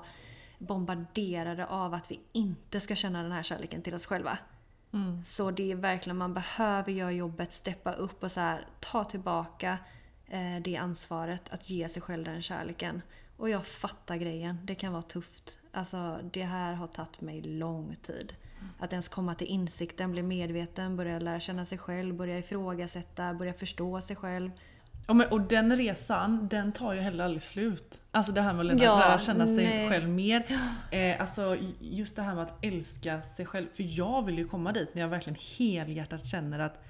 bombarderade 0.58 1.66
av 1.66 1.94
att 1.94 2.12
vi 2.12 2.20
inte 2.32 2.80
ska 2.80 2.96
känna 2.96 3.24
den 3.24 3.32
här 3.32 3.44
kärleken 3.44 3.82
till 3.82 3.94
oss 3.94 4.06
själva. 4.06 4.38
Så 5.26 5.52
det 5.52 5.72
är 5.72 5.76
verkligen, 5.76 6.18
man 6.18 6.34
behöver 6.34 6.92
göra 6.92 7.12
jobbet, 7.12 7.54
steppa 7.54 7.94
upp 7.94 8.24
och 8.24 8.32
så 8.32 8.40
här, 8.40 8.68
ta 8.80 9.04
tillbaka 9.04 9.78
eh, 10.28 10.62
det 10.62 10.78
ansvaret 10.78 11.50
att 11.50 11.70
ge 11.70 11.90
sig 11.90 12.02
själv 12.02 12.24
den 12.24 12.42
kärleken. 12.42 13.02
Och 13.38 13.50
jag 13.50 13.66
fattar 13.66 14.16
grejen, 14.16 14.58
det 14.64 14.76
kan 14.76 14.94
vara 14.94 15.02
tufft. 15.02 15.60
Alltså 15.72 16.20
det 16.32 16.44
här 16.44 16.74
har 16.74 16.88
tagit 16.88 17.22
mig 17.22 17.42
lång 17.42 17.96
tid. 18.04 18.34
Att 18.80 18.92
ens 18.92 19.10
komma 19.10 19.36
till 19.36 19.48
insikten, 19.48 20.12
bli 20.12 20.24
medveten, 20.24 20.98
börja 20.98 21.20
lära 21.20 21.40
känna 21.40 21.66
sig 21.66 21.78
själv, 21.78 22.16
börja 22.16 22.38
ifrågasätta, 22.38 23.34
börja 23.34 23.54
förstå 23.54 24.02
sig 24.02 24.16
själv. 24.16 24.52
Ja, 25.08 25.14
men, 25.14 25.28
och 25.28 25.42
den 25.42 25.78
resan, 25.78 26.48
den 26.48 26.72
tar 26.72 26.94
ju 26.94 27.00
heller 27.00 27.24
aldrig 27.24 27.44
slut. 27.44 28.02
Alltså 28.12 28.32
det 28.32 28.42
här 28.42 28.54
med 28.54 28.72
att 28.72 28.82
Ja, 28.82 29.00
lära 29.00 29.20
känna 29.20 29.46
sig 29.46 29.56
nej. 29.56 29.90
själv 29.90 30.10
mer. 30.10 30.44
Eh, 30.92 31.22
alltså 31.22 31.58
just 31.80 32.16
det 32.16 32.22
här 32.22 32.36
med 32.36 32.44
att 32.44 32.66
älska 32.66 33.22
sig 33.22 33.46
själv. 33.46 33.68
För 33.74 33.98
jag 34.00 34.26
vill 34.26 34.38
ju 34.38 34.48
komma 34.48 34.72
dit 34.72 34.94
när 34.96 35.02
jag 35.02 35.10
verkligen 35.10 35.40
helhjärtat 35.58 36.26
känner 36.26 36.60
att 36.60 36.84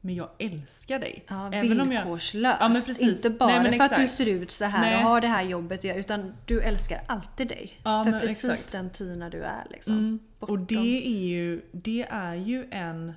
men 0.00 0.14
jag 0.14 0.28
älskar 0.38 0.98
dig. 0.98 1.24
Ja, 1.28 1.52
Även 1.52 1.80
om 1.80 1.92
jag- 1.92 2.02
villkorslöst. 2.02 2.56
Ja, 2.60 2.80
precis. 2.86 3.16
Inte 3.16 3.30
bara 3.30 3.62
Nej, 3.62 3.78
för 3.78 3.84
att 3.84 3.90
du 3.90 3.94
exakt. 4.02 4.12
ser 4.14 4.26
ut 4.26 4.52
så 4.52 4.64
här 4.64 4.80
Nej. 4.80 4.96
och 4.96 5.00
har 5.10 5.20
det 5.20 5.28
här 5.28 5.42
jobbet, 5.42 5.84
utan 5.84 6.34
du 6.46 6.60
älskar 6.60 7.00
alltid 7.06 7.48
dig. 7.48 7.72
Ja, 7.84 8.04
för 8.04 8.20
precis 8.20 8.44
exakt. 8.44 8.72
den 8.72 8.90
Tina 8.90 9.30
du 9.30 9.42
är. 9.42 9.66
Liksom. 9.70 9.92
Mm. 9.92 10.18
Och 10.38 10.58
det 10.58 11.06
är, 11.06 11.26
ju, 11.28 11.62
det 11.72 12.06
är 12.10 12.34
ju 12.34 12.68
en 12.70 13.12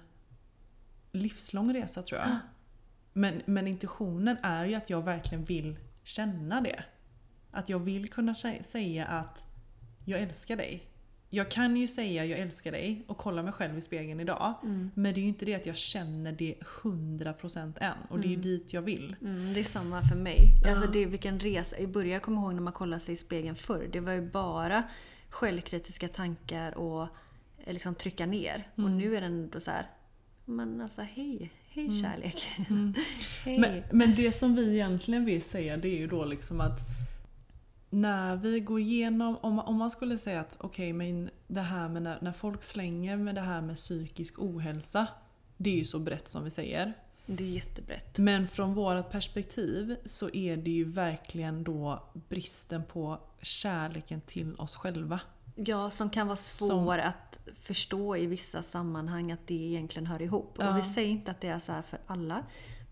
livslång 1.11 1.73
resa 1.73 2.01
tror 2.01 2.19
jag. 2.21 2.29
Men, 3.13 3.41
men 3.45 3.67
intentionen 3.67 4.37
är 4.43 4.65
ju 4.65 4.75
att 4.75 4.89
jag 4.89 5.01
verkligen 5.05 5.43
vill 5.43 5.77
känna 6.03 6.61
det. 6.61 6.83
Att 7.51 7.69
jag 7.69 7.79
vill 7.79 8.09
kunna 8.09 8.33
sä- 8.33 8.63
säga 8.63 9.05
att 9.05 9.43
jag 10.05 10.19
älskar 10.21 10.55
dig. 10.55 10.83
Jag 11.33 11.51
kan 11.51 11.77
ju 11.77 11.87
säga 11.87 12.25
jag 12.25 12.39
älskar 12.39 12.71
dig 12.71 13.03
och 13.07 13.17
kolla 13.17 13.43
mig 13.43 13.53
själv 13.53 13.77
i 13.77 13.81
spegeln 13.81 14.19
idag. 14.19 14.53
Mm. 14.63 14.91
Men 14.95 15.13
det 15.13 15.19
är 15.19 15.21
ju 15.21 15.27
inte 15.27 15.45
det 15.45 15.55
att 15.55 15.65
jag 15.65 15.77
känner 15.77 16.31
det 16.31 16.55
100% 16.83 17.73
än. 17.81 17.93
Och 18.09 18.19
det 18.19 18.27
är 18.27 18.29
ju 18.29 18.35
dit 18.35 18.73
jag 18.73 18.81
vill. 18.81 19.15
Mm, 19.21 19.53
det 19.53 19.59
är 19.59 19.63
samma 19.63 20.01
för 20.07 20.15
mig. 20.15 20.37
Alltså 20.69 20.91
det 20.91 20.99
är 20.99 21.07
vilken 21.07 21.39
resa. 21.39 21.77
I 21.77 21.87
början 21.87 22.13
jag 22.13 22.21
kommer 22.21 22.41
ihåg 22.41 22.53
när 22.53 22.61
man 22.61 22.73
kollade 22.73 22.99
sig 23.03 23.13
i 23.13 23.17
spegeln 23.17 23.55
förr. 23.55 23.89
Det 23.93 23.99
var 23.99 24.11
ju 24.13 24.21
bara 24.31 24.83
självkritiska 25.29 26.07
tankar 26.07 26.77
och 26.77 27.03
eh, 27.57 27.73
liksom 27.73 27.95
trycka 27.95 28.25
ner. 28.25 28.67
Och 28.73 28.79
Mm. 28.79 28.97
nu 28.97 29.15
är 29.15 29.21
den 29.21 29.49
då 29.49 29.59
så 29.59 29.71
här. 29.71 29.89
Men 30.45 30.81
alltså 30.81 31.01
hej, 31.01 31.51
hej 31.73 32.01
kärlek. 32.01 32.47
hej. 32.57 32.65
Mm. 32.69 32.93
Men, 33.61 33.83
men 33.91 34.15
det 34.15 34.31
som 34.31 34.55
vi 34.55 34.73
egentligen 34.73 35.25
vill 35.25 35.41
säga 35.41 35.77
det 35.77 35.87
är 35.87 35.97
ju 35.97 36.07
då 36.07 36.25
liksom 36.25 36.61
att 36.61 36.79
när 37.89 38.35
vi 38.35 38.59
går 38.59 38.79
igenom, 38.79 39.37
om, 39.41 39.59
om 39.59 39.75
man 39.75 39.91
skulle 39.91 40.17
säga 40.17 40.39
att 40.39 40.55
okej 40.59 40.93
men 40.93 41.29
det 41.47 41.61
här 41.61 41.89
med 41.89 42.01
när, 42.01 42.17
när 42.21 42.31
folk 42.31 42.63
slänger 42.63 43.17
med 43.17 43.35
det 43.35 43.41
här 43.41 43.61
med 43.61 43.75
psykisk 43.75 44.39
ohälsa. 44.39 45.07
Det 45.57 45.69
är 45.69 45.77
ju 45.77 45.85
så 45.85 45.99
brett 45.99 46.27
som 46.27 46.43
vi 46.43 46.49
säger. 46.49 46.93
Det 47.25 47.43
är 47.43 47.47
jättebrett. 47.47 48.17
Men 48.17 48.47
från 48.47 48.73
vårt 48.73 49.11
perspektiv 49.11 49.95
så 50.05 50.29
är 50.29 50.57
det 50.57 50.71
ju 50.71 50.83
verkligen 50.83 51.63
då 51.63 52.03
bristen 52.29 52.83
på 52.83 53.19
kärleken 53.41 54.21
till 54.21 54.55
oss 54.55 54.75
själva. 54.75 55.19
Ja, 55.55 55.89
som 55.89 56.09
kan 56.09 56.27
vara 56.27 56.37
Som- 56.37 56.67
svår 56.67 56.97
att 56.97 57.39
förstå 57.61 58.15
i 58.17 58.25
vissa 58.25 58.63
sammanhang 58.63 59.31
att 59.31 59.47
det 59.47 59.53
egentligen 59.53 60.07
hör 60.07 60.21
ihop. 60.21 60.55
Ja. 60.59 60.69
Och 60.69 60.77
vi 60.77 60.81
säger 60.81 61.09
inte 61.09 61.31
att 61.31 61.41
det 61.41 61.47
är 61.47 61.59
så 61.59 61.71
här 61.71 61.81
för 61.81 61.99
alla. 62.07 62.43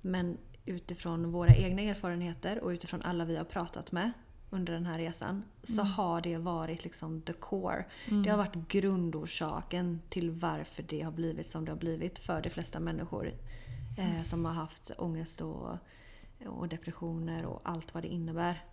Men 0.02 0.38
utifrån 0.66 1.32
våra 1.32 1.56
egna 1.56 1.82
erfarenheter 1.82 2.60
och 2.60 2.70
utifrån 2.70 3.02
alla 3.02 3.26
vi 3.26 3.36
har 3.36 3.44
pratat 3.44 3.92
med 3.92 4.12
under 4.50 4.74
den 4.74 4.86
här 4.86 4.98
resan 4.98 5.44
så 5.64 5.82
har 5.84 6.22
det 6.22 6.38
varit 6.38 6.84
liksom 6.84 7.22
the 7.22 7.34
core. 7.34 7.86
Det 8.24 8.30
har 8.30 8.38
varit 8.38 8.68
grundorsaken 8.68 10.02
till 10.10 10.32
varför 10.32 10.84
det 10.84 11.02
har 11.02 11.12
blivit 11.12 11.50
som 11.50 11.66
det 11.66 11.72
har 11.72 11.78
blivit 11.80 12.20
för 12.20 12.42
de 12.42 12.50
flesta 12.50 12.80
människor 12.80 13.34
eh, 13.98 14.24
som 14.24 14.46
har 14.46 14.54
haft 14.54 14.92
ångest 14.98 15.42
och, 15.42 15.78
och 16.46 16.68
depressioner 16.68 17.46
och 17.46 17.62
allt 17.64 17.94
vad 17.94 18.04
det 18.04 18.08
innebär. 18.08 18.64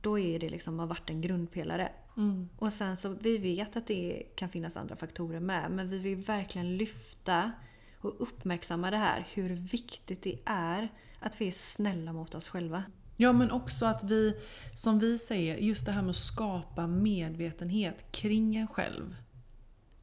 Då 0.00 0.18
är 0.18 0.38
det 0.38 0.48
liksom 0.48 0.78
har 0.78 0.86
varit 0.86 1.10
en 1.10 1.20
grundpelare. 1.20 1.92
Mm. 2.16 2.48
Och 2.58 2.72
sen 2.72 2.96
så 2.96 3.08
vi 3.08 3.38
vet 3.38 3.76
att 3.76 3.86
det 3.86 4.22
kan 4.36 4.48
finnas 4.48 4.76
andra 4.76 4.96
faktorer 4.96 5.40
med. 5.40 5.70
Men 5.70 5.88
vi 5.88 5.98
vill 5.98 6.16
verkligen 6.16 6.76
lyfta 6.76 7.52
och 8.00 8.14
uppmärksamma 8.18 8.90
det 8.90 8.96
här. 8.96 9.26
Hur 9.34 9.48
viktigt 9.50 10.22
det 10.22 10.38
är 10.44 10.88
att 11.20 11.40
vi 11.40 11.48
är 11.48 11.52
snälla 11.52 12.12
mot 12.12 12.34
oss 12.34 12.48
själva. 12.48 12.84
Ja 13.16 13.32
men 13.32 13.50
också 13.50 13.86
att 13.86 14.04
vi, 14.04 14.36
som 14.74 14.98
vi 14.98 15.18
säger, 15.18 15.56
just 15.56 15.86
det 15.86 15.92
här 15.92 16.02
med 16.02 16.10
att 16.10 16.16
skapa 16.16 16.86
medvetenhet 16.86 18.12
kring 18.12 18.56
en 18.56 18.66
själv. 18.66 19.16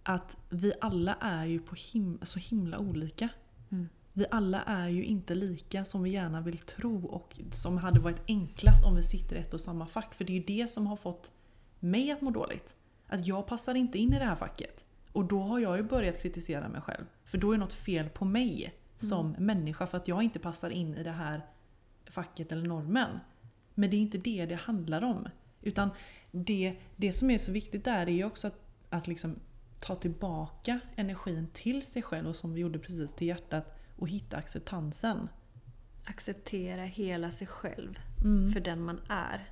Att 0.03 0.37
vi 0.49 0.73
alla 0.81 1.15
är 1.21 1.45
ju 1.45 1.59
på 1.59 1.75
him 1.75 2.19
så 2.21 2.39
himla 2.39 2.79
olika. 2.79 3.29
Vi 4.13 4.25
alla 4.31 4.63
är 4.63 4.87
ju 4.87 5.03
inte 5.03 5.35
lika 5.35 5.85
som 5.85 6.03
vi 6.03 6.09
gärna 6.09 6.41
vill 6.41 6.57
tro 6.57 7.05
och 7.05 7.39
som 7.51 7.77
hade 7.77 7.99
varit 7.99 8.21
enklast 8.27 8.85
om 8.85 8.95
vi 8.95 9.03
sitter 9.03 9.35
i 9.35 9.39
ett 9.39 9.53
och 9.53 9.61
samma 9.61 9.85
fack. 9.85 10.13
För 10.13 10.23
det 10.23 10.33
är 10.33 10.37
ju 10.37 10.43
det 10.43 10.67
som 10.67 10.87
har 10.87 10.95
fått 10.95 11.31
mig 11.79 12.11
att 12.11 12.21
må 12.21 12.31
dåligt. 12.31 12.75
Att 13.07 13.27
jag 13.27 13.47
passar 13.47 13.75
inte 13.75 13.97
in 13.97 14.13
i 14.13 14.19
det 14.19 14.25
här 14.25 14.35
facket. 14.35 14.85
Och 15.11 15.25
då 15.25 15.39
har 15.41 15.59
jag 15.59 15.77
ju 15.77 15.83
börjat 15.83 16.21
kritisera 16.21 16.69
mig 16.69 16.81
själv. 16.81 17.05
För 17.25 17.37
då 17.37 17.51
är 17.51 17.57
något 17.57 17.73
fel 17.73 18.09
på 18.09 18.25
mig 18.25 18.73
som 18.97 19.31
människa 19.31 19.87
för 19.87 19.97
att 19.97 20.07
jag 20.07 20.23
inte 20.23 20.39
passar 20.39 20.69
in 20.69 20.95
i 20.95 21.03
det 21.03 21.11
här 21.11 21.45
facket 22.05 22.51
eller 22.51 22.67
normen. 22.67 23.19
Men 23.75 23.89
det 23.89 23.95
är 23.95 24.01
inte 24.01 24.17
det 24.17 24.45
det 24.45 24.55
handlar 24.55 25.01
om. 25.01 25.27
Utan 25.61 25.89
det, 26.31 26.75
det 26.95 27.11
som 27.11 27.29
är 27.31 27.37
så 27.37 27.51
viktigt 27.51 27.85
där 27.85 28.07
är 28.07 28.11
ju 28.11 28.23
också 28.23 28.47
att, 28.47 28.59
att 28.89 29.07
liksom 29.07 29.35
ta 29.79 29.95
tillbaka 29.95 30.79
energin 30.95 31.47
till 31.53 31.85
sig 31.85 32.01
själv 32.01 32.27
och 32.27 32.35
som 32.35 32.53
vi 32.53 32.61
gjorde 32.61 32.79
precis 32.79 33.13
till 33.13 33.27
hjärtat 33.27 33.77
och 34.01 34.09
hitta 34.09 34.37
acceptansen. 34.37 35.29
Acceptera 36.05 36.83
hela 36.83 37.31
sig 37.31 37.47
själv 37.47 37.99
Mm. 38.23 38.51
för 38.53 38.59
den 38.59 38.81
man 38.81 39.01
är. 39.09 39.49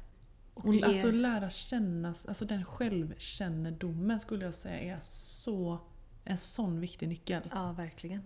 Och 0.53 0.65
Och 0.65 0.75
alltså 0.83 1.11
lära 1.11 1.49
känna, 1.49 2.07
alltså 2.27 2.45
den 2.45 2.65
självkännedomen 2.65 4.19
skulle 4.19 4.45
jag 4.45 4.53
säga 4.55 4.95
är 4.95 4.99
så, 5.03 5.79
en 6.25 6.37
sån 6.37 6.79
viktig 6.79 7.07
nyckel. 7.09 7.49
Ja, 7.51 7.71
verkligen. 7.71 8.21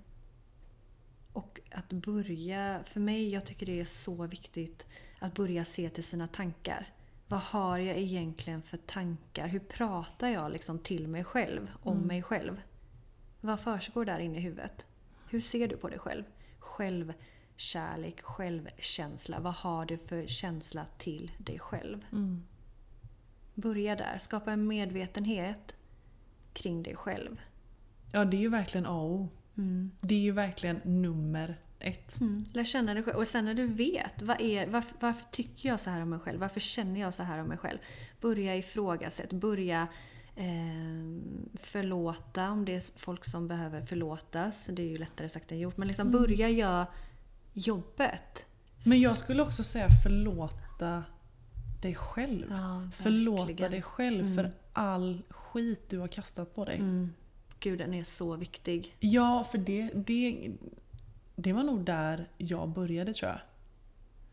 Och 1.34 1.60
att 1.72 1.90
börja, 1.94 2.80
för 2.86 3.00
mig, 3.00 3.30
jag 3.30 3.46
tycker 3.46 3.66
det 3.66 3.80
är 3.80 3.86
så 3.86 4.28
viktigt 4.28 4.86
att 5.20 5.34
börja 5.36 5.66
se 5.66 5.90
till 5.90 6.04
sina 6.04 6.28
tankar. 6.28 6.94
Vad 7.28 7.40
har 7.40 7.78
jag 7.78 7.98
egentligen 7.98 8.62
för 8.62 8.78
tankar? 8.78 9.48
Hur 9.48 9.60
pratar 9.60 10.28
jag 10.28 10.52
liksom 10.52 10.80
till 10.80 11.08
mig 11.08 11.24
själv, 11.24 11.72
om 11.84 11.94
Mm. 11.98 12.08
mig 12.08 12.24
själv? 12.24 12.62
Vad 13.42 13.60
försiggår 13.60 14.06
där 14.06 14.20
inne 14.20 14.38
i 14.38 14.42
huvudet? 14.42 14.86
Hur 15.34 15.42
ser 15.42 15.68
du 15.68 15.78
på 15.78 15.90
dig 15.90 16.00
själv? 16.00 16.24
Självkärlek, 16.60 18.22
självkänsla. 18.22 19.40
Vad 19.40 19.54
har 19.54 19.86
du 19.86 19.98
för 19.98 20.28
känsla 20.28 20.86
till 20.98 21.32
dig 21.38 21.60
själv? 21.60 22.06
Mm. 22.12 22.44
Börja 23.54 23.96
där. 23.96 24.18
Skapa 24.22 24.52
en 24.52 24.68
medvetenhet 24.68 25.76
kring 26.54 26.84
dig 26.84 26.96
själv. 26.96 27.42
Ja, 28.12 28.26
det 28.26 28.38
är 28.38 28.42
ju 28.42 28.50
verkligen 28.50 28.86
A 28.86 29.02
och 29.02 29.12
O. 29.12 29.30
Mm. 29.58 29.92
Det 30.02 30.16
är 30.16 30.20
ju 30.20 30.32
verkligen 30.32 30.82
nummer 30.84 31.60
ett. 31.80 32.22
Mm. 32.22 32.46
Lär 32.54 32.64
känna 32.64 32.94
dig 32.94 33.04
själv. 33.04 33.18
Och 33.18 33.28
sen 33.28 33.46
när 33.46 33.54
du 33.54 33.68
vet, 33.68 34.22
vad 34.22 34.42
är, 34.42 34.68
varför, 34.68 34.96
varför 35.00 35.26
tycker 35.32 35.70
jag 35.70 35.80
så 35.80 35.90
här 35.90 36.02
om 36.02 36.10
mig 36.10 36.20
själv? 36.20 36.40
Varför 36.40 36.60
känner 36.60 37.02
jag 37.02 37.14
så 37.14 37.24
här 37.24 37.40
om 37.40 37.48
mig 37.48 37.58
själv? 37.58 37.80
Börja 38.22 38.56
ifrågasätta, 38.56 39.36
börja 39.36 39.88
förlåta 41.54 42.52
om 42.52 42.66
det 42.66 42.76
är 42.76 42.84
folk 43.00 43.26
som 43.26 43.48
behöver 43.48 43.82
förlåtas. 43.86 44.66
Det 44.72 44.82
är 44.82 44.88
ju 44.88 44.98
lättare 44.98 45.30
sagt 45.30 45.52
än 45.52 45.60
gjort. 45.60 45.78
Men 45.78 45.88
liksom 45.88 46.12
börja 46.12 46.50
göra 46.50 46.88
jobbet. 47.54 48.46
Men 48.84 49.02
jag 49.02 49.18
skulle 49.18 49.44
också 49.44 49.64
säga 49.64 49.88
förlåta 50.04 51.04
dig 51.82 51.96
själv. 51.96 52.46
Ja, 52.50 52.90
Förlåta 52.94 53.70
dig 53.70 53.82
själv 53.82 54.22
Mm. 54.22 54.36
för 54.36 54.52
all 54.74 55.22
skit 55.30 55.90
du 55.90 56.00
har 56.00 56.08
kastat 56.08 56.56
på 56.56 56.66
dig. 56.66 56.76
Mm. 56.78 57.14
Gud, 57.60 57.80
den 57.80 57.94
är 57.94 58.04
så 58.04 58.36
viktig. 58.36 58.96
Ja, 59.00 59.48
för 59.52 59.58
det, 59.58 59.92
det, 59.96 60.52
det 61.36 61.54
var 61.54 61.64
nog 61.64 61.86
där 61.86 62.30
jag 62.38 62.70
började 62.70 63.14
tror 63.14 63.32
jag. 63.32 63.40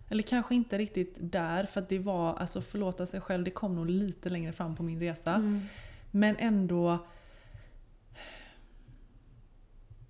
Eller 0.08 0.22
kanske 0.22 0.54
inte 0.54 0.78
riktigt 0.78 1.14
där, 1.20 1.64
för 1.64 1.80
att 1.80 1.88
det 1.88 1.98
var, 1.98 2.34
alltså 2.34 2.60
förlåta 2.60 3.06
sig 3.06 3.20
själv, 3.20 3.44
det 3.44 3.50
kom 3.50 3.74
nog 3.74 3.86
lite 3.90 4.28
längre 4.28 4.52
fram 4.52 4.76
på 4.76 4.82
min 4.82 5.00
resa. 5.00 5.34
Mm. 5.34 5.60
Men 6.10 6.36
ändå... 6.38 7.06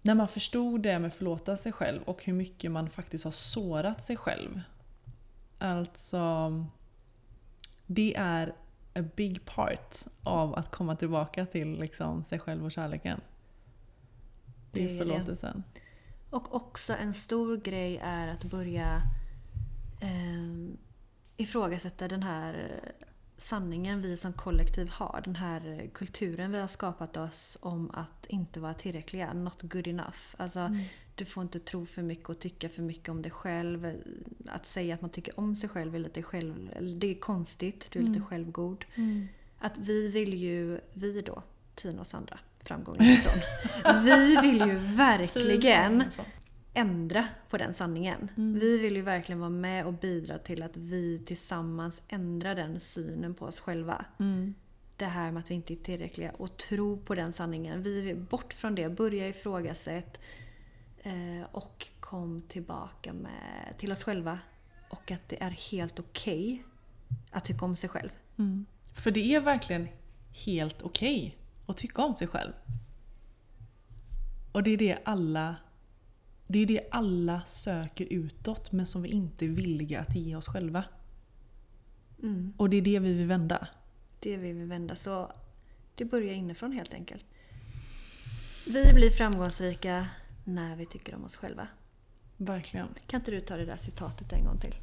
När 0.02 0.14
man 0.14 0.28
förstod 0.28 0.82
det 0.82 0.98
med 0.98 1.12
förlåta 1.12 1.56
sig 1.56 1.72
själv 1.72 2.02
och 2.02 2.24
hur 2.24 2.32
mycket 2.32 2.70
man 2.70 2.90
faktiskt 2.90 3.24
har 3.24 3.30
sårat 3.30 4.02
sig 4.02 4.16
själv. 4.16 4.60
Alltså... 5.58 6.52
Det 7.86 8.16
är 8.16 8.54
a 8.94 9.02
big 9.16 9.44
part 9.44 9.96
av 10.22 10.54
att 10.54 10.70
komma 10.70 10.96
tillbaka 10.96 11.46
till 11.46 11.80
liksom 11.80 12.24
sig 12.24 12.38
själv 12.38 12.64
och 12.64 12.72
kärleken. 12.72 13.20
Det 14.72 14.84
är 14.84 14.98
förlåtelsen. 14.98 15.62
Och 16.30 16.54
också 16.54 16.92
en 16.92 17.14
stor 17.14 17.56
grej 17.56 18.00
är 18.02 18.28
att 18.28 18.44
börja 18.44 19.02
eh, 20.00 20.74
ifrågasätta 21.36 22.08
den 22.08 22.22
här 22.22 22.80
sanningen 23.40 24.00
vi 24.00 24.16
som 24.16 24.32
kollektiv 24.32 24.88
har. 24.88 25.20
Den 25.24 25.36
här 25.36 25.90
kulturen 25.94 26.52
vi 26.52 26.58
har 26.60 26.68
skapat 26.68 27.16
oss 27.16 27.56
om 27.60 27.90
att 27.90 28.26
inte 28.26 28.60
vara 28.60 28.74
tillräckliga. 28.74 29.32
Not 29.32 29.62
good 29.62 29.86
enough. 29.86 30.18
Alltså, 30.36 30.58
Mm. 30.58 30.80
Du 31.14 31.24
får 31.24 31.42
inte 31.42 31.58
tro 31.58 31.86
för 31.86 32.02
mycket 32.02 32.28
och 32.28 32.38
tycka 32.38 32.68
för 32.68 32.82
mycket 32.82 33.08
om 33.08 33.22
dig 33.22 33.32
själv. 33.32 34.02
Att 34.48 34.66
säga 34.68 34.94
att 34.94 35.00
man 35.00 35.10
tycker 35.10 35.40
om 35.40 35.56
sig 35.56 35.68
själv 35.68 35.94
är 35.94 35.98
lite 35.98 36.22
själv... 36.22 36.70
Det 36.98 37.06
är 37.06 37.14
konstigt. 37.14 37.88
Du 37.90 37.98
är 37.98 38.02
lite 38.02 38.16
Mm. 38.16 38.26
självgod. 38.28 38.84
Mm. 38.94 39.28
Att 39.58 39.78
vi 39.78 40.08
vill 40.08 40.34
ju, 40.34 40.80
vi 40.92 41.20
då, 41.20 41.42
Tina 41.74 42.00
och 42.00 42.06
Sandra, 42.06 42.38
framgången 42.60 43.02
ifrån. 43.02 43.42
vi 44.04 44.36
vill 44.36 44.60
ju 44.60 44.78
verkligen 44.78 46.04
ändra 46.74 47.28
på 47.48 47.58
den 47.58 47.74
sanningen. 47.74 48.30
Mm. 48.36 48.58
Vi 48.58 48.78
vill 48.78 48.96
ju 48.96 49.02
verkligen 49.02 49.40
vara 49.40 49.50
med 49.50 49.86
och 49.86 49.92
bidra 49.92 50.38
till 50.38 50.62
att 50.62 50.76
vi 50.76 51.18
tillsammans 51.26 52.02
ändrar 52.08 52.54
den 52.54 52.80
synen 52.80 53.34
på 53.34 53.46
oss 53.46 53.60
själva. 53.60 54.04
Mm. 54.18 54.54
Det 54.96 55.06
här 55.06 55.32
med 55.32 55.40
att 55.40 55.50
vi 55.50 55.54
inte 55.54 55.74
är 55.74 55.76
tillräckliga 55.76 56.30
och 56.30 56.56
tro 56.56 56.96
på 56.96 57.14
den 57.14 57.32
sanningen. 57.32 57.82
Vi 57.82 58.00
vill 58.00 58.16
bort 58.16 58.52
från 58.54 58.74
det, 58.74 58.88
börja 58.88 59.28
ifrågasätta 59.28 60.20
eh, 61.02 61.42
och 61.52 61.86
kom 62.00 62.42
tillbaka 62.48 63.12
med, 63.12 63.74
till 63.78 63.92
oss 63.92 64.04
själva. 64.04 64.38
Och 64.88 65.10
att 65.10 65.28
det 65.28 65.42
är 65.42 65.50
helt 65.50 65.98
okej 65.98 66.64
att 67.30 67.44
tycka 67.44 67.64
om 67.64 67.76
sig 67.76 67.88
själv. 67.88 68.10
Mm. 68.38 68.66
För 68.94 69.10
det 69.10 69.34
är 69.34 69.40
verkligen 69.40 69.88
helt 70.46 70.82
okej 70.82 71.36
att 71.66 71.76
tycka 71.76 72.02
om 72.02 72.14
sig 72.14 72.26
själv. 72.26 72.52
Och 74.52 74.62
det 74.62 74.70
är 74.70 74.76
det 74.76 74.98
alla 75.04 75.56
det 76.52 76.58
är 76.58 76.66
det 76.66 76.88
alla 76.90 77.42
söker 77.42 78.06
utåt 78.10 78.72
men 78.72 78.86
som 78.86 79.02
vi 79.02 79.08
inte 79.08 79.44
är 79.44 79.48
villiga 79.48 80.00
att 80.00 80.14
ge 80.14 80.36
oss 80.36 80.48
själva. 80.48 80.84
Mm. 82.22 82.52
Och 82.56 82.70
det 82.70 82.76
är 82.76 82.82
det 82.82 82.98
vi 82.98 83.14
vill 83.14 83.26
vända. 83.26 83.68
Det 84.20 84.36
vill 84.36 84.54
vi 84.54 84.64
vända. 84.64 84.96
Så 84.96 85.32
det 85.94 86.04
börjar 86.04 86.34
inifrån 86.34 86.72
helt 86.72 86.94
enkelt. 86.94 87.24
Vi 88.66 88.92
blir 88.94 89.10
framgångsrika 89.10 90.06
när 90.44 90.76
vi 90.76 90.86
tycker 90.86 91.14
om 91.14 91.24
oss 91.24 91.36
själva. 91.36 91.68
Verkligen. 92.36 92.88
Kan 93.06 93.20
inte 93.20 93.30
du 93.30 93.40
ta 93.40 93.56
det 93.56 93.64
där 93.64 93.76
citatet 93.76 94.32
en 94.32 94.44
gång 94.44 94.58
till? 94.58 94.74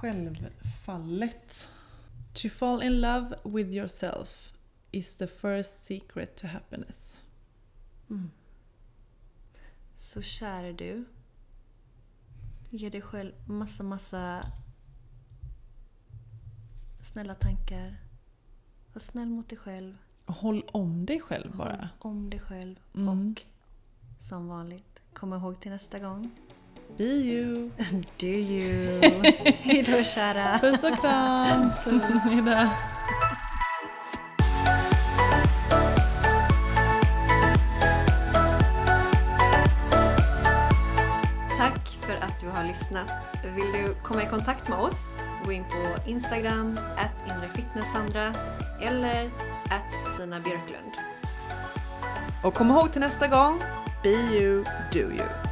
Självfallet. 0.00 1.68
To 2.32 2.48
fall 2.48 2.82
in 2.82 3.00
love 3.00 3.36
with 3.44 3.70
yourself 3.70 4.52
is 4.90 5.16
the 5.16 5.26
first 5.26 5.84
secret 5.84 6.36
to 6.36 6.46
happiness. 6.46 7.22
Mm. 8.10 8.30
Så 10.12 10.22
käre 10.22 10.72
du. 10.72 11.04
Ge 12.70 12.90
dig 12.90 13.02
själv 13.02 13.32
massa, 13.46 13.82
massa 13.82 14.46
snälla 17.00 17.34
tankar. 17.34 17.96
Var 18.92 19.00
snäll 19.00 19.28
mot 19.28 19.48
dig 19.48 19.58
själv. 19.58 19.96
Håll 20.26 20.64
om 20.72 21.06
dig 21.06 21.20
själv 21.20 21.56
bara. 21.56 21.88
Håll 21.98 22.12
om 22.12 22.30
dig 22.30 22.40
själv. 22.40 22.76
Mm. 22.94 23.08
Och 23.08 23.42
som 24.18 24.48
vanligt, 24.48 25.00
kom 25.12 25.32
ihåg 25.32 25.60
till 25.60 25.70
nästa 25.70 25.98
gång. 25.98 26.30
Be 26.96 27.04
you. 27.04 27.70
Do 28.18 28.26
you. 28.26 29.00
Hejdå 29.44 30.04
kära. 30.04 30.58
Puss 30.58 30.82
och 30.82 30.98
kram. 31.00 31.70
Hejdå. 32.20 32.70
Har 42.60 42.68
lyssnat. 42.68 43.10
Vill 43.44 43.72
du 43.72 43.94
komma 44.02 44.22
i 44.22 44.26
kontakt 44.26 44.68
med 44.68 44.78
oss? 44.78 45.12
Gå 45.44 45.52
in 45.52 45.64
på 45.64 46.10
Instagram, 46.10 46.78
at 46.96 47.30
inrefitnesssandra 47.30 48.34
eller 48.80 49.24
at 49.70 50.16
Tina 50.16 50.40
Björklund. 50.40 50.92
Och 52.42 52.54
kom 52.54 52.70
ihåg 52.70 52.92
till 52.92 53.00
nästa 53.00 53.28
gång. 53.28 53.62
Be 54.02 54.10
you, 54.10 54.64
do 54.92 54.98
you. 54.98 55.49